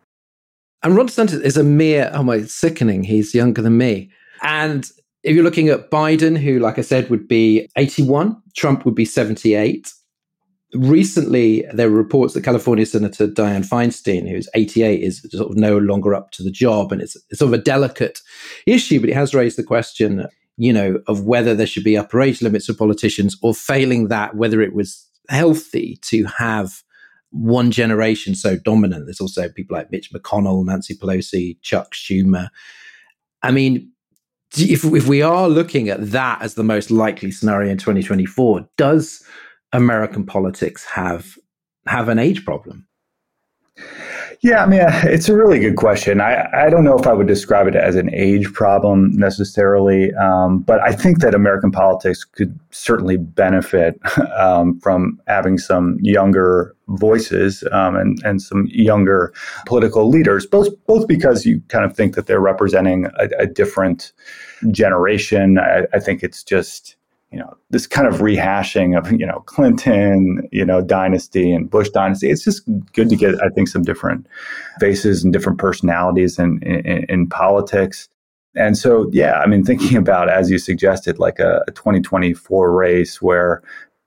And 0.83 0.95
Ron 0.97 1.09
DeSantis 1.09 1.41
is 1.41 1.57
a 1.57 1.65
mere, 1.65 2.11
oh 2.13 2.23
my, 2.23 2.43
sickening. 2.43 3.05
He's 3.05 3.35
younger 3.35 3.63
than 3.63 3.79
me. 3.79 4.11
And 4.43 4.91
if 5.23 5.35
you're 5.35 5.45
looking 5.45 5.71
at 5.71 5.91
Biden, 5.91 6.37
who, 6.37 6.59
like 6.59 6.79
I 6.79 6.83
said, 6.83 7.09
would 7.09 7.27
be 7.27 7.67
81, 7.77 8.37
Trump 8.55 8.85
would 8.85 8.95
be 8.95 9.07
78 9.07 9.91
recently 10.75 11.65
there 11.73 11.91
were 11.91 11.97
reports 11.97 12.35
that 12.35 12.45
California 12.45 12.85
Senator 12.85 13.27
Dianne 13.27 13.69
Feinstein, 13.69 14.29
who's 14.29 14.49
88, 14.55 15.03
is 15.03 15.27
sort 15.31 15.51
of 15.51 15.57
no 15.57 15.79
longer 15.79 16.15
up 16.15 16.31
to 16.33 16.43
the 16.43 16.51
job, 16.51 16.93
and 16.93 17.01
it's, 17.01 17.17
it's 17.31 17.39
sort 17.39 17.53
of 17.53 17.61
a 17.61 17.63
delicate 17.63 18.21
issue, 18.67 19.01
but 19.01 19.09
it 19.09 19.15
has 19.15 19.35
raised 19.35 19.57
the 19.57 19.63
question, 19.63 20.27
you 20.57 20.73
know, 20.73 21.01
of 21.07 21.25
whether 21.25 21.55
there 21.55 21.67
should 21.67 21.85
be 21.85 21.97
upper 21.97 22.21
age 22.21 22.43
limits 22.43 22.67
for 22.67 22.75
politicians, 22.75 23.37
or 23.43 23.55
failing 23.55 24.09
that, 24.09 24.37
whether 24.37 24.61
it 24.61 24.75
was 24.75 25.09
healthy 25.29 25.99
to 26.03 26.25
have 26.25 26.83
one 27.31 27.71
generation 27.71 28.35
so 28.35 28.57
dominant. 28.57 29.07
There's 29.07 29.21
also 29.21 29.49
people 29.49 29.77
like 29.77 29.91
Mitch 29.91 30.13
McConnell, 30.13 30.65
Nancy 30.65 30.95
Pelosi, 30.95 31.61
Chuck 31.63 31.93
Schumer. 31.93 32.49
I 33.43 33.51
mean, 33.51 33.91
if, 34.57 34.85
if 34.85 35.09
we 35.09 35.21
are 35.21 35.49
looking 35.49 35.89
at 35.89 36.11
that 36.13 36.43
as 36.43 36.55
the 36.55 36.63
most 36.63 36.91
likely 36.91 37.33
scenario 37.33 37.73
in 37.73 37.79
2024, 37.79 38.69
does 38.77 39.25
American 39.75 40.25
politics 40.25 40.87
have 40.87 41.37
have 41.87 42.09
an 42.09 42.19
age 42.19 42.45
problem? 42.45 42.87
Yeah, 44.41 44.63
I 44.63 44.67
mean, 44.67 44.81
it's 44.85 45.29
a 45.29 45.35
really 45.35 45.59
good 45.59 45.77
question. 45.77 46.21
I, 46.21 46.47
I 46.53 46.71
don't 46.71 46.85
know 46.85 46.99
if 46.99 47.07
I 47.07 47.13
would 47.13 47.27
describe 47.27 47.67
it 47.67 47.75
as 47.75 47.97
an 47.97 48.13
age 48.13 48.53
problem 48.53 49.11
necessarily, 49.17 50.13
um, 50.15 50.61
but 50.61 50.81
I 50.81 50.93
think 50.93 51.21
that 51.21 51.35
American 51.35 51.71
politics 51.71 52.25
could 52.25 52.59
certainly 52.71 53.17
benefit 53.17 53.99
um, 54.37 54.79
from 54.81 55.19
having 55.27 55.57
some 55.57 55.99
younger 56.03 56.77
voices 56.89 57.65
um, 57.73 57.97
and, 57.97 58.19
and 58.23 58.43
some 58.43 58.67
younger 58.71 59.33
political 59.65 60.09
leaders, 60.09 60.47
both, 60.47 60.69
both 60.87 61.09
because 61.09 61.47
you 61.47 61.63
kind 61.69 61.85
of 61.85 61.97
think 61.97 62.15
that 62.15 62.27
they're 62.27 62.41
representing 62.41 63.07
a, 63.19 63.29
a 63.39 63.47
different 63.47 64.13
generation. 64.71 65.59
I, 65.59 65.87
I 65.95 66.01
think 66.01 66.23
it's 66.23 66.45
just 66.45 66.97
you 67.35 67.41
know 67.41 67.57
this 67.71 67.89
kind 67.89 68.07
of 68.07 68.21
rehashing 68.21 68.97
of 68.97 69.11
you 69.11 69.27
know 69.27 69.41
Clinton 69.47 70.49
you 70.53 70.65
know 70.65 70.81
dynasty 70.81 71.53
and 71.53 71.69
Bush 71.69 71.91
dynasty. 71.91 72.31
It's 72.31 72.45
just 72.45 72.63
good 72.93 73.09
to 73.09 73.17
get 73.17 73.35
I 73.43 73.49
think 73.49 73.67
some 73.67 73.83
different 73.83 74.29
faces 74.79 75.25
and 75.25 75.33
different 75.33 75.59
personalities 75.59 76.39
in, 76.39 76.63
in, 76.63 77.05
in 77.09 77.29
politics. 77.29 78.09
And 78.55 78.79
so 78.79 79.11
yeah, 79.11 79.41
I 79.41 79.47
mean 79.47 79.65
thinking 79.65 79.97
about 79.97 80.31
as 80.31 80.49
you 80.49 80.59
suggested 80.59 81.19
like 81.19 81.41
a, 81.41 81.65
a 81.67 81.73
2024 81.73 82.73
race 82.73 83.21
where 83.21 83.65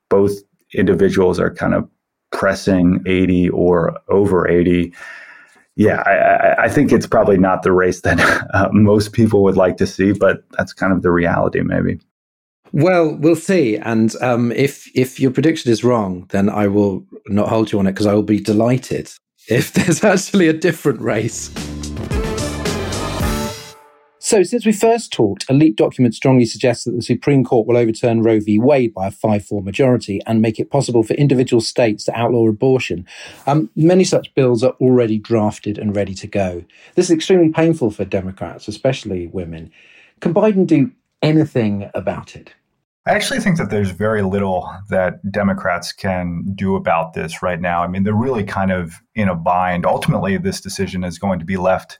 both 0.10 0.32
individuals 0.74 1.38
are 1.38 1.54
kind 1.54 1.74
of 1.74 1.90
pressing 2.32 3.04
80 3.06 3.50
or 3.50 4.00
over 4.08 4.48
80 4.48 4.94
yeah, 5.76 6.02
I, 6.08 6.64
I, 6.64 6.70
think 6.70 6.92
it's 6.92 7.06
probably 7.06 7.38
not 7.38 7.62
the 7.62 7.72
race 7.72 8.02
that 8.02 8.20
uh, 8.56 8.70
most 8.74 9.14
people 9.14 9.44
would 9.44 9.56
like 9.56 9.78
to 9.78 9.86
see, 9.86 10.12
but 10.12 10.44
that's 10.58 10.74
kind 10.74 10.92
of 10.92 11.04
the 11.04 11.12
reality, 11.12 11.62
maybe. 11.62 12.00
Well, 12.74 13.16
we'll 13.16 13.36
see. 13.36 13.78
And 13.78 14.16
um, 14.22 14.52
if 14.52 14.90
if 14.96 15.20
your 15.20 15.32
prediction 15.32 15.72
is 15.72 15.84
wrong, 15.84 16.26
then 16.30 16.50
I 16.50 16.68
will 16.68 17.06
not 17.28 17.50
hold 17.50 17.72
you 17.72 17.80
on 17.80 17.88
it 17.88 17.94
because 17.94 18.06
I 18.06 18.14
will 18.14 18.24
be 18.24 18.40
delighted 18.40 19.12
if 19.50 19.74
there's 19.74 20.04
actually 20.04 20.48
a 20.48 20.54
different 20.54 21.02
race. 21.02 21.50
So, 24.28 24.44
since 24.44 24.66
we 24.66 24.74
first 24.74 25.14
talked, 25.14 25.46
a 25.50 25.54
leaked 25.54 25.78
document 25.78 26.14
strongly 26.14 26.44
suggests 26.44 26.84
that 26.84 26.92
the 26.92 27.02
Supreme 27.02 27.46
Court 27.46 27.66
will 27.66 27.78
overturn 27.78 28.24
Roe 28.24 28.42
v. 28.42 28.60
Wade 28.60 28.94
by 28.94 29.08
a 29.08 29.12
5 29.12 29.46
4 29.46 29.62
majority 29.62 30.20
and 30.28 30.42
make 30.42 30.60
it 30.60 30.70
possible 30.70 31.02
for 31.02 31.14
individual 31.14 31.62
states 31.62 32.04
to 32.04 32.14
outlaw 32.14 32.46
abortion. 32.50 33.08
Um, 33.46 33.70
many 33.78 34.04
such 34.04 34.36
bills 34.36 34.66
are 34.66 34.74
already 34.82 35.18
drafted 35.18 35.78
and 35.78 35.96
ready 35.96 36.14
to 36.16 36.28
go. 36.28 36.66
This 36.96 37.06
is 37.06 37.12
extremely 37.12 37.54
painful 37.54 37.92
for 37.92 38.04
Democrats, 38.04 38.68
especially 38.68 39.28
women. 39.28 39.72
Can 40.20 40.34
Biden 40.34 40.68
do 40.68 40.92
anything 41.22 41.90
about 41.94 42.36
it? 42.36 42.54
I 43.08 43.12
actually 43.12 43.40
think 43.40 43.58
that 43.58 43.70
there's 43.70 43.92
very 43.92 44.22
little 44.22 44.70
that 44.90 45.32
Democrats 45.32 45.94
can 45.94 46.44
do 46.56 46.76
about 46.76 47.14
this 47.14 47.42
right 47.42 47.62
now. 47.62 47.82
I 47.82 47.88
mean, 47.88 48.04
they're 48.04 48.14
really 48.14 48.44
kind 48.44 48.70
of 48.70 48.96
in 49.16 49.30
a 49.30 49.36
bind. 49.36 49.86
Ultimately, 49.86 50.36
this 50.36 50.60
decision 50.60 51.06
is 51.06 51.18
going 51.18 51.40
to 51.40 51.46
be 51.46 51.56
left, 51.56 52.00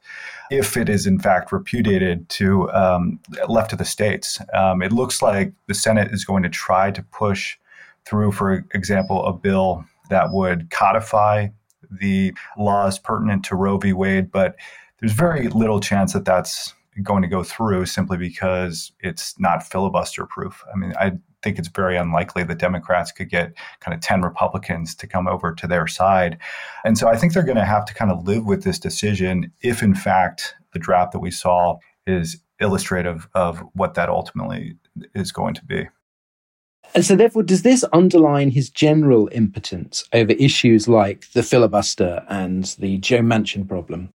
if 0.52 0.76
it 0.76 0.90
is 0.90 1.08
in 1.08 1.18
fact 1.18 1.54
repudiated, 1.54 2.28
to 2.30 2.70
um, 2.72 3.22
left 3.48 3.70
to 3.70 3.78
the 3.78 3.86
states. 3.86 4.42
Um, 4.54 4.82
it 4.82 4.92
looks 4.92 5.22
like 5.22 5.54
the 5.68 5.74
Senate 5.74 6.12
is 6.12 6.26
going 6.26 6.44
to 6.44 6.50
try 6.50 6.92
to 6.92 7.02
push 7.04 7.58
through, 8.04 8.34
for 8.34 8.66
example, 8.74 9.26
a 9.26 9.32
bill 9.32 9.86
that 10.10 10.34
would 10.34 10.70
codify 10.72 11.48
the 11.90 12.34
laws 12.58 13.00
pertinent 13.00 13.46
to 13.46 13.56
Roe 13.56 13.78
v. 13.78 13.94
Wade, 13.94 14.30
but 14.30 14.58
there's 15.00 15.14
very 15.14 15.48
little 15.48 15.80
chance 15.80 16.12
that 16.12 16.26
that's 16.26 16.74
going 17.04 17.22
to 17.22 17.28
go 17.28 17.44
through 17.44 17.86
simply 17.86 18.18
because 18.18 18.92
it's 19.00 19.40
not 19.40 19.64
filibuster 19.64 20.26
proof. 20.26 20.64
I 20.74 20.78
mean, 20.78 20.94
I 21.00 21.14
think 21.44 21.60
it's 21.60 21.68
very 21.68 21.98
unlikely 21.98 22.44
that 22.44 22.58
Democrats 22.58 23.12
could 23.12 23.30
get 23.30 23.54
kind 23.80 23.94
of 23.94 24.02
10 24.02 24.22
Republicans 24.22 24.96
to 24.96 25.08
come 25.08 25.28
over 25.28 25.54
to 25.54 25.68
their 25.68 25.88
side. 25.88 26.38
And 26.84 26.98
so 26.98 27.08
I 27.08 27.18
think 27.18 27.34
they're 27.34 27.44
going 27.44 27.58
to 27.58 27.66
have 27.66 27.86
to 27.86 27.94
kind 27.94 28.12
of 28.12 28.28
live 28.28 28.46
with 28.46 28.64
this 28.64 28.80
decision 28.80 29.52
if, 29.62 29.84
in 29.84 29.96
fact, 29.96 30.56
the 30.74 30.80
draft 30.80 31.12
that 31.12 31.20
we 31.20 31.32
saw 31.32 31.78
is 32.06 32.38
illustrative 32.60 33.28
of 33.34 33.60
what 33.74 33.94
that 33.94 34.10
ultimately 34.10 34.76
is 35.14 35.32
going 35.32 35.54
to 35.54 35.66
be. 35.66 35.88
And 36.96 37.06
so, 37.06 37.16
therefore, 37.16 37.44
does 37.44 37.64
this 37.64 37.84
underline 37.92 38.50
his 38.50 38.70
general 38.70 39.30
impotence 39.34 40.06
over 40.14 40.32
issues 40.32 40.88
like 40.88 41.30
the 41.34 41.44
filibuster 41.44 42.26
and 42.30 42.64
the 42.80 42.98
Joe 43.00 43.20
Manchin 43.20 43.68
problem? 43.68 44.10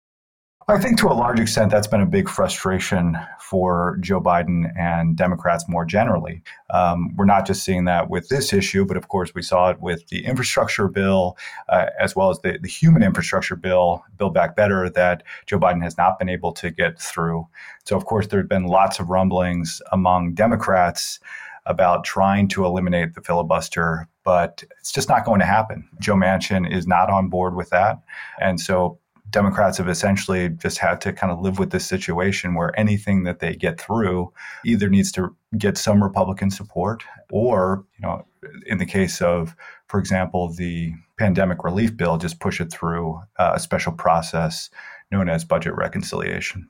I 0.70 0.78
think 0.78 1.00
to 1.00 1.08
a 1.08 1.18
large 1.18 1.40
extent 1.40 1.72
that's 1.72 1.88
been 1.88 2.00
a 2.00 2.06
big 2.06 2.30
frustration 2.30 3.18
for 3.40 3.98
Joe 4.02 4.22
Biden 4.22 4.72
and 4.78 5.18
Democrats 5.18 5.68
more 5.68 5.84
generally. 5.84 6.44
Um, 6.70 7.16
we're 7.16 7.26
not 7.26 7.48
just 7.48 7.64
seeing 7.64 7.86
that 7.86 8.12
with 8.12 8.30
this 8.30 8.54
issue, 8.54 8.86
but 8.86 8.96
of 8.96 9.08
course 9.08 9.34
we 9.34 9.42
saw 9.42 9.72
it 9.72 9.82
with 9.82 10.08
the 10.10 10.24
infrastructure 10.24 10.88
bill 10.88 11.36
uh, 11.70 11.88
as 12.00 12.16
well 12.16 12.30
as 12.30 12.40
the, 12.42 12.60
the 12.62 12.68
human 12.70 13.02
infrastructure 13.02 13.56
bill, 13.56 14.06
Build 14.20 14.36
Back 14.36 14.56
Better, 14.56 14.92
that 14.92 15.24
Joe 15.48 15.58
Biden 15.58 15.82
has 15.82 15.98
not 15.98 16.20
been 16.20 16.30
able 16.30 16.52
to 16.54 16.70
get 16.70 17.02
through. 17.02 17.48
So, 17.86 17.98
of 17.98 18.06
course, 18.06 18.28
there 18.28 18.40
have 18.40 18.50
been 18.50 18.68
lots 18.68 19.00
of 19.00 19.10
rumblings 19.10 19.82
among 19.92 20.36
Democrats 20.36 21.20
about 21.66 22.04
trying 22.04 22.48
to 22.50 22.64
eliminate 22.64 23.16
the 23.16 23.22
filibuster, 23.22 24.08
but 24.24 24.64
it's 24.80 24.92
just 24.92 25.10
not 25.10 25.26
going 25.26 25.40
to 25.40 25.48
happen. 25.48 25.90
Joe 26.00 26.14
Manchin 26.14 26.72
is 26.72 26.86
not 26.86 27.10
on 27.10 27.28
board 27.28 27.56
with 27.56 27.72
that. 27.72 27.98
And 28.40 28.62
so 28.62 29.00
Democrats 29.30 29.78
have 29.78 29.89
essentially 29.89 30.50
just 30.50 30.78
had 30.78 31.02
to 31.02 31.13
kind 31.13 31.32
of 31.32 31.39
live 31.39 31.60
with 31.60 31.72
this 31.72 31.86
situation 31.86 32.56
where 32.56 32.78
anything 32.80 33.24
that 33.24 33.39
they 33.39 33.56
get 33.56 33.80
through 33.80 34.32
either 34.65 34.89
needs 34.89 35.12
to 35.12 35.36
get 35.58 35.78
some 35.78 36.02
Republican 36.04 36.50
support 36.50 37.04
or, 37.32 37.86
you 37.98 38.08
know, 38.08 38.26
in 38.65 38.78
the 38.78 38.86
case 38.86 39.22
of, 39.22 39.56
for 39.88 40.00
example, 40.00 40.50
the 40.50 40.94
pandemic 41.18 41.63
relief 41.63 41.96
bill, 41.96 42.18
just 42.18 42.39
push 42.39 42.62
it 42.62 42.72
through 42.72 43.22
uh, 43.38 43.52
a 43.56 43.60
special 43.60 43.92
process 43.92 44.70
known 45.12 45.30
as 45.30 45.44
budget 45.44 45.76
reconciliation. 45.76 46.70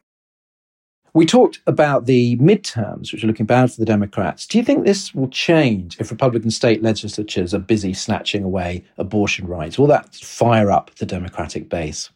We 1.13 1.25
talked 1.25 1.59
about 1.65 2.05
the 2.05 2.37
midterms, 2.37 3.11
which 3.11 3.23
are 3.23 3.27
looking 3.27 3.47
bad 3.47 3.71
for 3.71 3.79
the 3.79 3.85
Democrats. 3.85 4.45
Do 4.45 4.57
you 4.57 4.63
think 4.63 4.85
this 4.85 5.13
will 5.13 5.29
change 5.29 5.99
if 5.99 6.11
Republican 6.11 6.51
state 6.51 6.83
legislatures 6.83 7.53
are 7.53 7.59
busy 7.59 7.93
snatching 7.93 8.43
away 8.43 8.85
abortion 8.97 9.47
rights? 9.47 9.79
Will 9.79 9.87
that 9.87 10.13
fire 10.13 10.71
up 10.71 10.93
the 10.95 11.07
Democratic 11.07 11.67
base? 11.67 12.09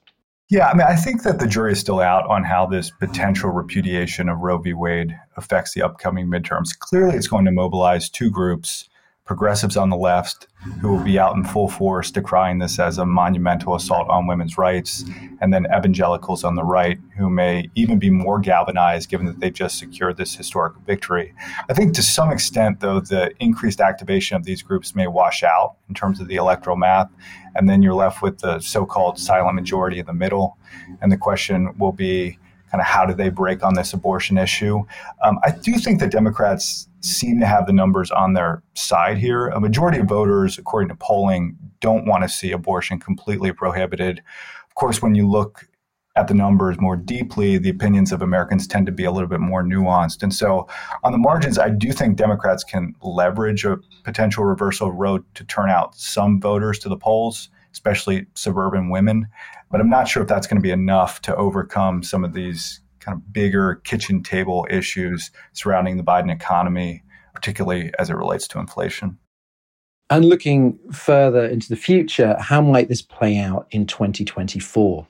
Yeah, 0.50 0.68
I 0.68 0.74
mean, 0.74 0.86
I 0.88 0.96
think 0.96 1.24
that 1.24 1.40
the 1.40 1.48
jury 1.48 1.72
is 1.72 1.80
still 1.80 2.00
out 2.00 2.28
on 2.28 2.44
how 2.44 2.66
this 2.66 2.92
potential 2.92 3.50
repudiation 3.50 4.30
of 4.30 4.40
Roe 4.40 4.58
v. 4.58 4.74
Wade 4.74 5.18
affects 5.36 5.74
the 5.74 5.82
upcoming 5.82 6.28
midterms. 6.28 6.78
Clearly, 6.78 7.16
it's 7.16 7.28
going 7.28 7.46
to 7.46 7.52
mobilize 7.52 8.10
two 8.10 8.30
groups 8.30 8.88
progressives 9.26 9.78
on 9.78 9.90
the 9.90 9.96
left 9.96 10.48
who 10.82 10.92
will 10.92 11.04
be 11.04 11.18
out 11.18 11.36
in 11.36 11.44
full 11.44 11.70
force 11.70 12.12
decrying 12.12 12.60
this 12.60 12.78
as 12.78 12.98
a 12.98 13.06
monumental 13.06 13.74
assault 13.76 14.08
on 14.10 14.28
women's 14.28 14.58
rights, 14.58 15.06
and 15.40 15.54
then 15.54 15.66
evangelicals 15.76 16.44
on 16.44 16.56
the 16.56 16.64
right 16.64 17.00
who 17.18 17.30
may 17.30 17.70
even 17.76 18.00
be 18.00 18.10
more 18.10 18.40
galvanized 18.40 19.10
given 19.10 19.26
that 19.26 19.40
they've 19.40 19.54
just 19.54 19.78
secured 19.78 20.18
this 20.18 20.36
historic 20.36 20.74
victory. 20.86 21.34
I 21.70 21.74
think 21.74 21.94
to 21.96 22.04
some 22.04 22.32
extent, 22.32 22.82
though, 22.82 23.00
the 23.00 23.32
increased 23.40 23.80
activation 23.80 24.36
of 24.36 24.44
these 24.44 24.62
groups 24.62 24.96
may 24.96 25.08
wash 25.08 25.44
out 25.44 25.76
in 25.88 25.96
terms 25.96 26.20
of 26.20 26.28
the 26.28 26.36
electoral 26.36 26.76
math, 26.76 27.10
and 27.56 27.70
then 27.70 27.82
you're 27.82 27.94
left 27.94 28.22
with 28.22 28.40
the 28.40 28.60
so 28.60 28.86
called 28.86 29.18
silent 29.20 29.56
majority 29.56 30.00
in 30.00 30.06
the 30.06 30.14
middle. 30.14 30.58
And 31.02 31.12
the 31.12 31.18
question 31.18 31.78
will 31.78 31.92
be, 31.94 32.40
kind 32.74 32.82
of 32.82 32.88
how 32.88 33.06
do 33.06 33.14
they 33.14 33.30
break 33.30 33.64
on 33.64 33.76
this 33.76 33.94
abortion 33.94 34.36
issue. 34.36 34.84
Um, 35.24 35.38
I 35.44 35.52
do 35.52 35.74
think 35.74 36.00
that 36.00 36.10
Democrats 36.10 36.90
seem 37.02 37.40
to 37.40 37.46
have 37.46 37.68
the 37.68 37.74
numbers 37.74 38.10
on 38.10 38.34
their 38.34 38.64
side 38.74 39.20
here. 39.20 39.50
A 39.50 39.60
majority 39.60 40.00
of 40.00 40.08
voters, 40.08 40.58
according 40.58 40.90
to 40.90 40.96
polling, 40.96 41.56
don't 41.82 42.08
want 42.08 42.24
to 42.24 42.30
see 42.30 42.52
abortion 42.52 43.00
completely 43.00 43.52
prohibited. 43.52 44.24
Of 44.68 44.74
course, 44.74 45.04
when 45.04 45.14
you 45.14 45.30
look 45.30 45.68
at 46.16 46.28
the 46.28 46.34
numbers 46.34 46.80
more 46.80 46.96
deeply, 46.96 47.60
the 47.60 47.70
opinions 47.70 48.12
of 48.12 48.24
Americans 48.24 48.66
tend 48.66 48.88
to 48.88 48.92
be 48.92 49.04
a 49.04 49.12
little 49.12 49.30
bit 49.30 49.40
more 49.40 49.64
nuanced. 49.64 50.24
And 50.24 50.34
so, 50.34 50.68
on 51.04 51.12
the 51.12 51.20
margins, 51.20 51.60
I 51.60 51.70
do 51.70 51.92
think 51.92 52.18
Democrats 52.18 52.64
can 52.64 52.96
leverage 53.04 53.66
a 53.66 53.78
potential 54.04 54.46
reversal 54.46 54.90
of 54.90 55.24
to 55.36 55.44
turn 55.44 55.70
out 55.70 55.96
some 55.96 56.42
voters 56.42 56.80
to 56.80 56.90
the 56.90 56.98
polls, 56.98 57.50
especially 57.74 58.28
suburban 58.36 58.90
women. 58.90 59.28
But 59.70 59.82
I'm 59.82 59.90
not 59.90 60.08
sure 60.08 60.22
if 60.22 60.30
that's 60.30 60.48
going 60.48 60.58
to 60.58 60.64
be 60.64 60.72
enough 60.72 61.22
to 61.24 61.36
overcome 61.36 62.04
some 62.04 62.24
of 62.24 62.34
these 62.34 62.80
kind 63.00 63.18
of 63.18 63.34
bigger 63.34 63.76
kitchen 63.84 64.24
table 64.24 64.66
issues 64.70 65.32
surrounding 65.52 65.98
the 65.98 66.04
Biden 66.04 66.32
economy, 66.32 67.04
particularly 67.34 67.92
as 68.00 68.10
it 68.10 68.16
relates 68.16 68.48
to 68.50 68.60
inflation. 68.60 69.18
And 70.10 70.26
looking 70.26 70.80
further 70.92 71.46
into 71.46 71.70
the 71.70 71.76
future, 71.76 72.38
how 72.40 72.62
might 72.62 72.88
this 72.88 73.02
play 73.02 73.38
out 73.38 73.68
in 73.72 73.88
2024? 73.88 75.08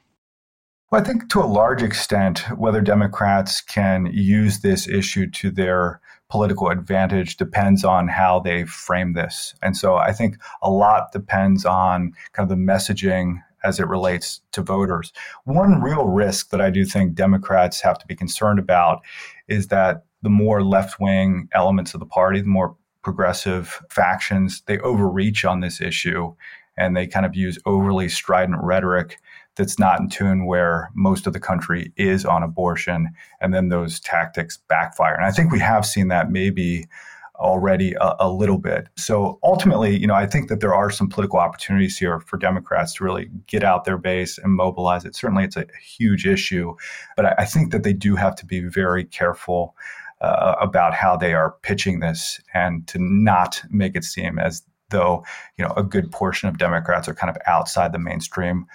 Well, 0.91 1.01
I 1.01 1.03
think 1.03 1.29
to 1.29 1.39
a 1.39 1.45
large 1.45 1.81
extent, 1.81 2.39
whether 2.57 2.79
Democrats 2.79 3.61
can 3.61 4.09
use 4.13 4.59
this 4.59 4.87
issue 4.87 5.29
to 5.31 5.51
their 5.51 5.99
political 6.33 6.69
advantage 6.69 7.37
depends 7.37 7.83
on 7.83 8.07
how 8.07 8.39
they 8.39 8.65
frame 8.65 9.13
this. 9.13 9.53
And 9.61 9.77
so 9.77 9.97
I 9.97 10.11
think 10.11 10.35
a 10.63 10.71
lot 10.71 11.11
depends 11.11 11.63
on 11.63 12.11
kind 12.31 12.49
of 12.51 12.57
the 12.57 12.63
messaging 12.73 13.43
as 13.63 13.79
it 13.79 13.87
relates 13.87 14.41
to 14.53 14.63
voters. 14.63 15.13
One 15.43 15.79
real 15.79 16.05
risk 16.05 16.49
that 16.49 16.59
I 16.59 16.71
do 16.71 16.85
think 16.85 17.13
Democrats 17.13 17.81
have 17.81 17.99
to 17.99 18.07
be 18.07 18.15
concerned 18.15 18.57
about 18.57 19.03
is 19.47 19.67
that 19.67 20.05
the 20.23 20.31
more 20.31 20.63
left 20.63 20.99
wing 20.99 21.49
elements 21.53 21.93
of 21.93 21.99
the 21.99 22.07
party, 22.07 22.41
the 22.41 22.47
more 22.47 22.75
progressive 23.03 23.79
factions, 23.91 24.63
they 24.65 24.79
overreach 24.79 25.45
on 25.45 25.59
this 25.59 25.79
issue 25.79 26.33
and 26.75 26.97
they 26.97 27.05
kind 27.05 27.27
of 27.27 27.35
use 27.35 27.59
overly 27.67 28.09
strident 28.09 28.57
rhetoric 28.63 29.19
that's 29.55 29.77
not 29.77 29.99
in 29.99 30.09
tune 30.09 30.45
where 30.45 30.89
most 30.95 31.27
of 31.27 31.33
the 31.33 31.39
country 31.39 31.91
is 31.95 32.25
on 32.25 32.43
abortion, 32.43 33.09
and 33.41 33.53
then 33.53 33.69
those 33.69 33.99
tactics 33.99 34.57
backfire. 34.67 35.13
And 35.13 35.25
I 35.25 35.31
think 35.31 35.51
we 35.51 35.59
have 35.59 35.85
seen 35.85 36.07
that 36.07 36.31
maybe 36.31 36.87
already 37.35 37.93
a, 37.99 38.15
a, 38.19 38.29
little 38.29 38.59
bit. 38.59 38.87
So 38.95 39.39
ultimately, 39.43 39.99
you 39.99 40.07
know, 40.07 40.13
I 40.13 40.27
think 40.27 40.49
that 40.49 40.59
there 40.59 40.73
are 40.73 40.89
some 40.89 41.09
political 41.09 41.39
opportunities 41.39 41.97
here 41.97 42.19
for 42.19 42.37
Democrats 42.37 42.93
to 42.95 43.03
really 43.03 43.29
get 43.47 43.63
out 43.63 43.85
their 43.85 43.97
base 43.97 44.37
and 44.37 44.53
mobilize 44.53 45.03
it. 45.03 45.15
Certainly, 45.15 45.45
it's 45.45 45.57
a 45.57 45.65
huge 45.83 46.25
issue, 46.25 46.75
but 47.15 47.25
I, 47.25 47.35
I 47.39 47.45
think 47.45 47.71
that 47.71 47.83
they 47.83 47.93
do 47.93 48.15
have 48.15 48.35
to 48.37 48.45
be 48.45 48.61
very 48.61 49.03
careful. 49.05 49.75
Uh, 50.21 50.55
about 50.61 50.93
how 50.93 51.17
they 51.17 51.33
are 51.33 51.55
pitching 51.63 51.99
this 51.99 52.39
and 52.53 52.87
to 52.87 52.97
not 52.97 53.61
make 53.69 53.93
it 53.93 54.05
seem 54.05 54.39
as 54.39 54.63
though 54.89 55.21
you 55.57 55.65
know 55.65 55.73
a 55.75 55.83
good 55.83 56.09
portion 56.13 56.47
of 56.47 56.57
Democrats 56.57 57.09
are 57.09 57.13
kind 57.13 57.29
of 57.29 57.35
outside 57.45 57.91
the 57.91 57.99
mainstream 57.99 58.65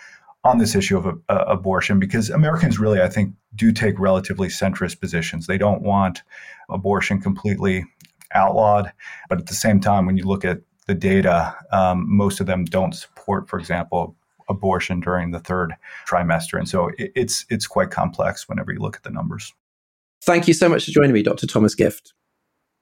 on 0.45 0.59
this 0.59 0.75
issue 0.75 0.97
of 0.97 1.07
uh, 1.07 1.45
abortion 1.47 1.99
because 1.99 2.31
Americans 2.31 2.79
really, 2.79 3.01
I 3.01 3.09
think, 3.09 3.35
do 3.55 3.73
take 3.73 3.99
relatively 3.99 4.49
centrist 4.49 5.01
positions. 5.01 5.47
They 5.47 5.59
don't 5.59 5.83
want 5.83 6.23
abortion 6.71 7.21
completely 7.21 7.85
outlawed, 8.33 8.93
but 9.29 9.39
at 9.39 9.47
the 9.47 9.55
same 9.55 9.81
time, 9.81 10.07
when 10.07 10.17
you 10.17 10.25
look 10.25 10.45
at 10.45 10.61
the 10.87 10.95
data, 10.95 11.55
um, 11.73 12.05
most 12.09 12.41
of 12.41 12.47
them 12.47 12.65
don't 12.65 12.93
support, 12.93 13.49
for 13.49 13.59
example, 13.59 14.17
abortion 14.49 15.01
during 15.01 15.31
the 15.31 15.41
third 15.41 15.75
trimester, 16.09 16.59
and 16.59 16.69
so 16.69 16.89
it, 16.99 17.13
it's 17.15 17.45
it's 17.51 17.67
quite 17.67 17.91
complex 17.91 18.49
whenever 18.49 18.73
you 18.73 18.79
look 18.79 18.97
at 18.97 19.03
the 19.03 19.11
numbers. 19.11 19.53
Thank 20.23 20.49
you 20.49 20.55
so 20.55 20.69
much 20.69 20.87
for 20.87 20.91
joining 20.91 21.13
me, 21.13 21.23
Dr. 21.23 21.47
Thomas 21.47 21.75
Gift. 21.75 22.15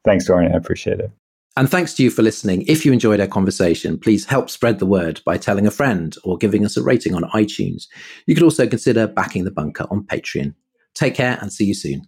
Thanks, 0.05 0.25
Dorian. 0.25 0.53
I 0.53 0.57
appreciate 0.57 1.01
it. 1.01 1.11
And 1.59 1.71
thanks 1.71 1.95
to 1.95 2.03
you 2.03 2.11
for 2.11 2.21
listening. 2.21 2.67
If 2.69 2.85
you 2.85 2.93
enjoyed 2.93 3.19
our 3.19 3.27
conversation, 3.27 3.99
please 3.99 4.27
help 4.27 4.51
spread 4.51 4.79
the 4.79 4.85
word 4.85 5.23
by 5.25 5.39
telling 5.39 5.67
a 5.67 5.71
friend 5.71 6.15
or 6.23 6.37
giving 6.37 6.67
us 6.67 6.77
a 6.77 6.83
rating 6.83 7.15
on 7.15 7.23
iTunes. 7.31 7.87
You 8.27 8.35
could 8.35 8.45
also 8.45 8.67
consider 8.67 9.07
backing 9.07 9.45
the 9.45 9.51
bunker 9.51 9.87
on 9.91 10.05
Patreon. 10.05 10.55
Take 10.93 11.15
care 11.15 11.39
and 11.41 11.51
see 11.51 11.65
you 11.65 11.73
soon. 11.73 12.03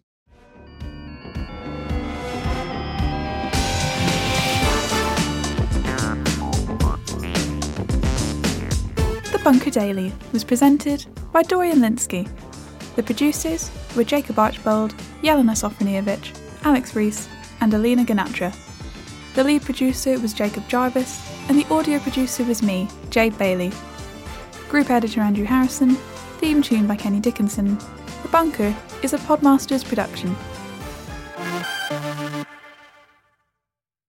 The 9.33 9.41
Bunker 9.43 9.71
Daily 9.71 10.13
was 10.33 10.45
presented 10.45 11.07
by 11.33 11.43
Dorian 11.43 11.79
Lynskey. 11.79 12.29
The 12.97 13.03
producers 13.03 13.71
were 13.97 14.05
Jacob 14.05 14.39
Archbold, 14.39 14.95
Yelena 15.23 15.57
Sofronijevic, 15.57 16.39
Alex 16.65 16.95
Rees, 16.95 17.27
and 17.63 17.73
Elina 17.73 18.05
Ganatra. 18.05 18.55
The 19.39 19.45
lead 19.45 19.63
producer 19.63 20.19
was 20.19 20.35
Jacob 20.35 20.67
Jarvis, 20.67 21.25
and 21.49 21.57
the 21.57 21.73
audio 21.73 22.01
producer 22.01 22.43
was 22.43 22.61
me, 22.61 22.89
Jade 23.09 23.39
Bailey. 23.39 23.71
Group 24.69 24.91
editor 24.91 25.21
Andrew 25.21 25.45
Harrison, 25.45 25.95
theme 26.41 26.61
tune 26.61 26.89
by 26.89 26.97
Kenny 26.97 27.21
Dickinson. 27.21 27.79
The 28.25 28.29
Bunker 28.33 28.75
is 29.05 29.13
a 29.13 29.19
Podmasters 29.19 29.85
production. 29.85 30.35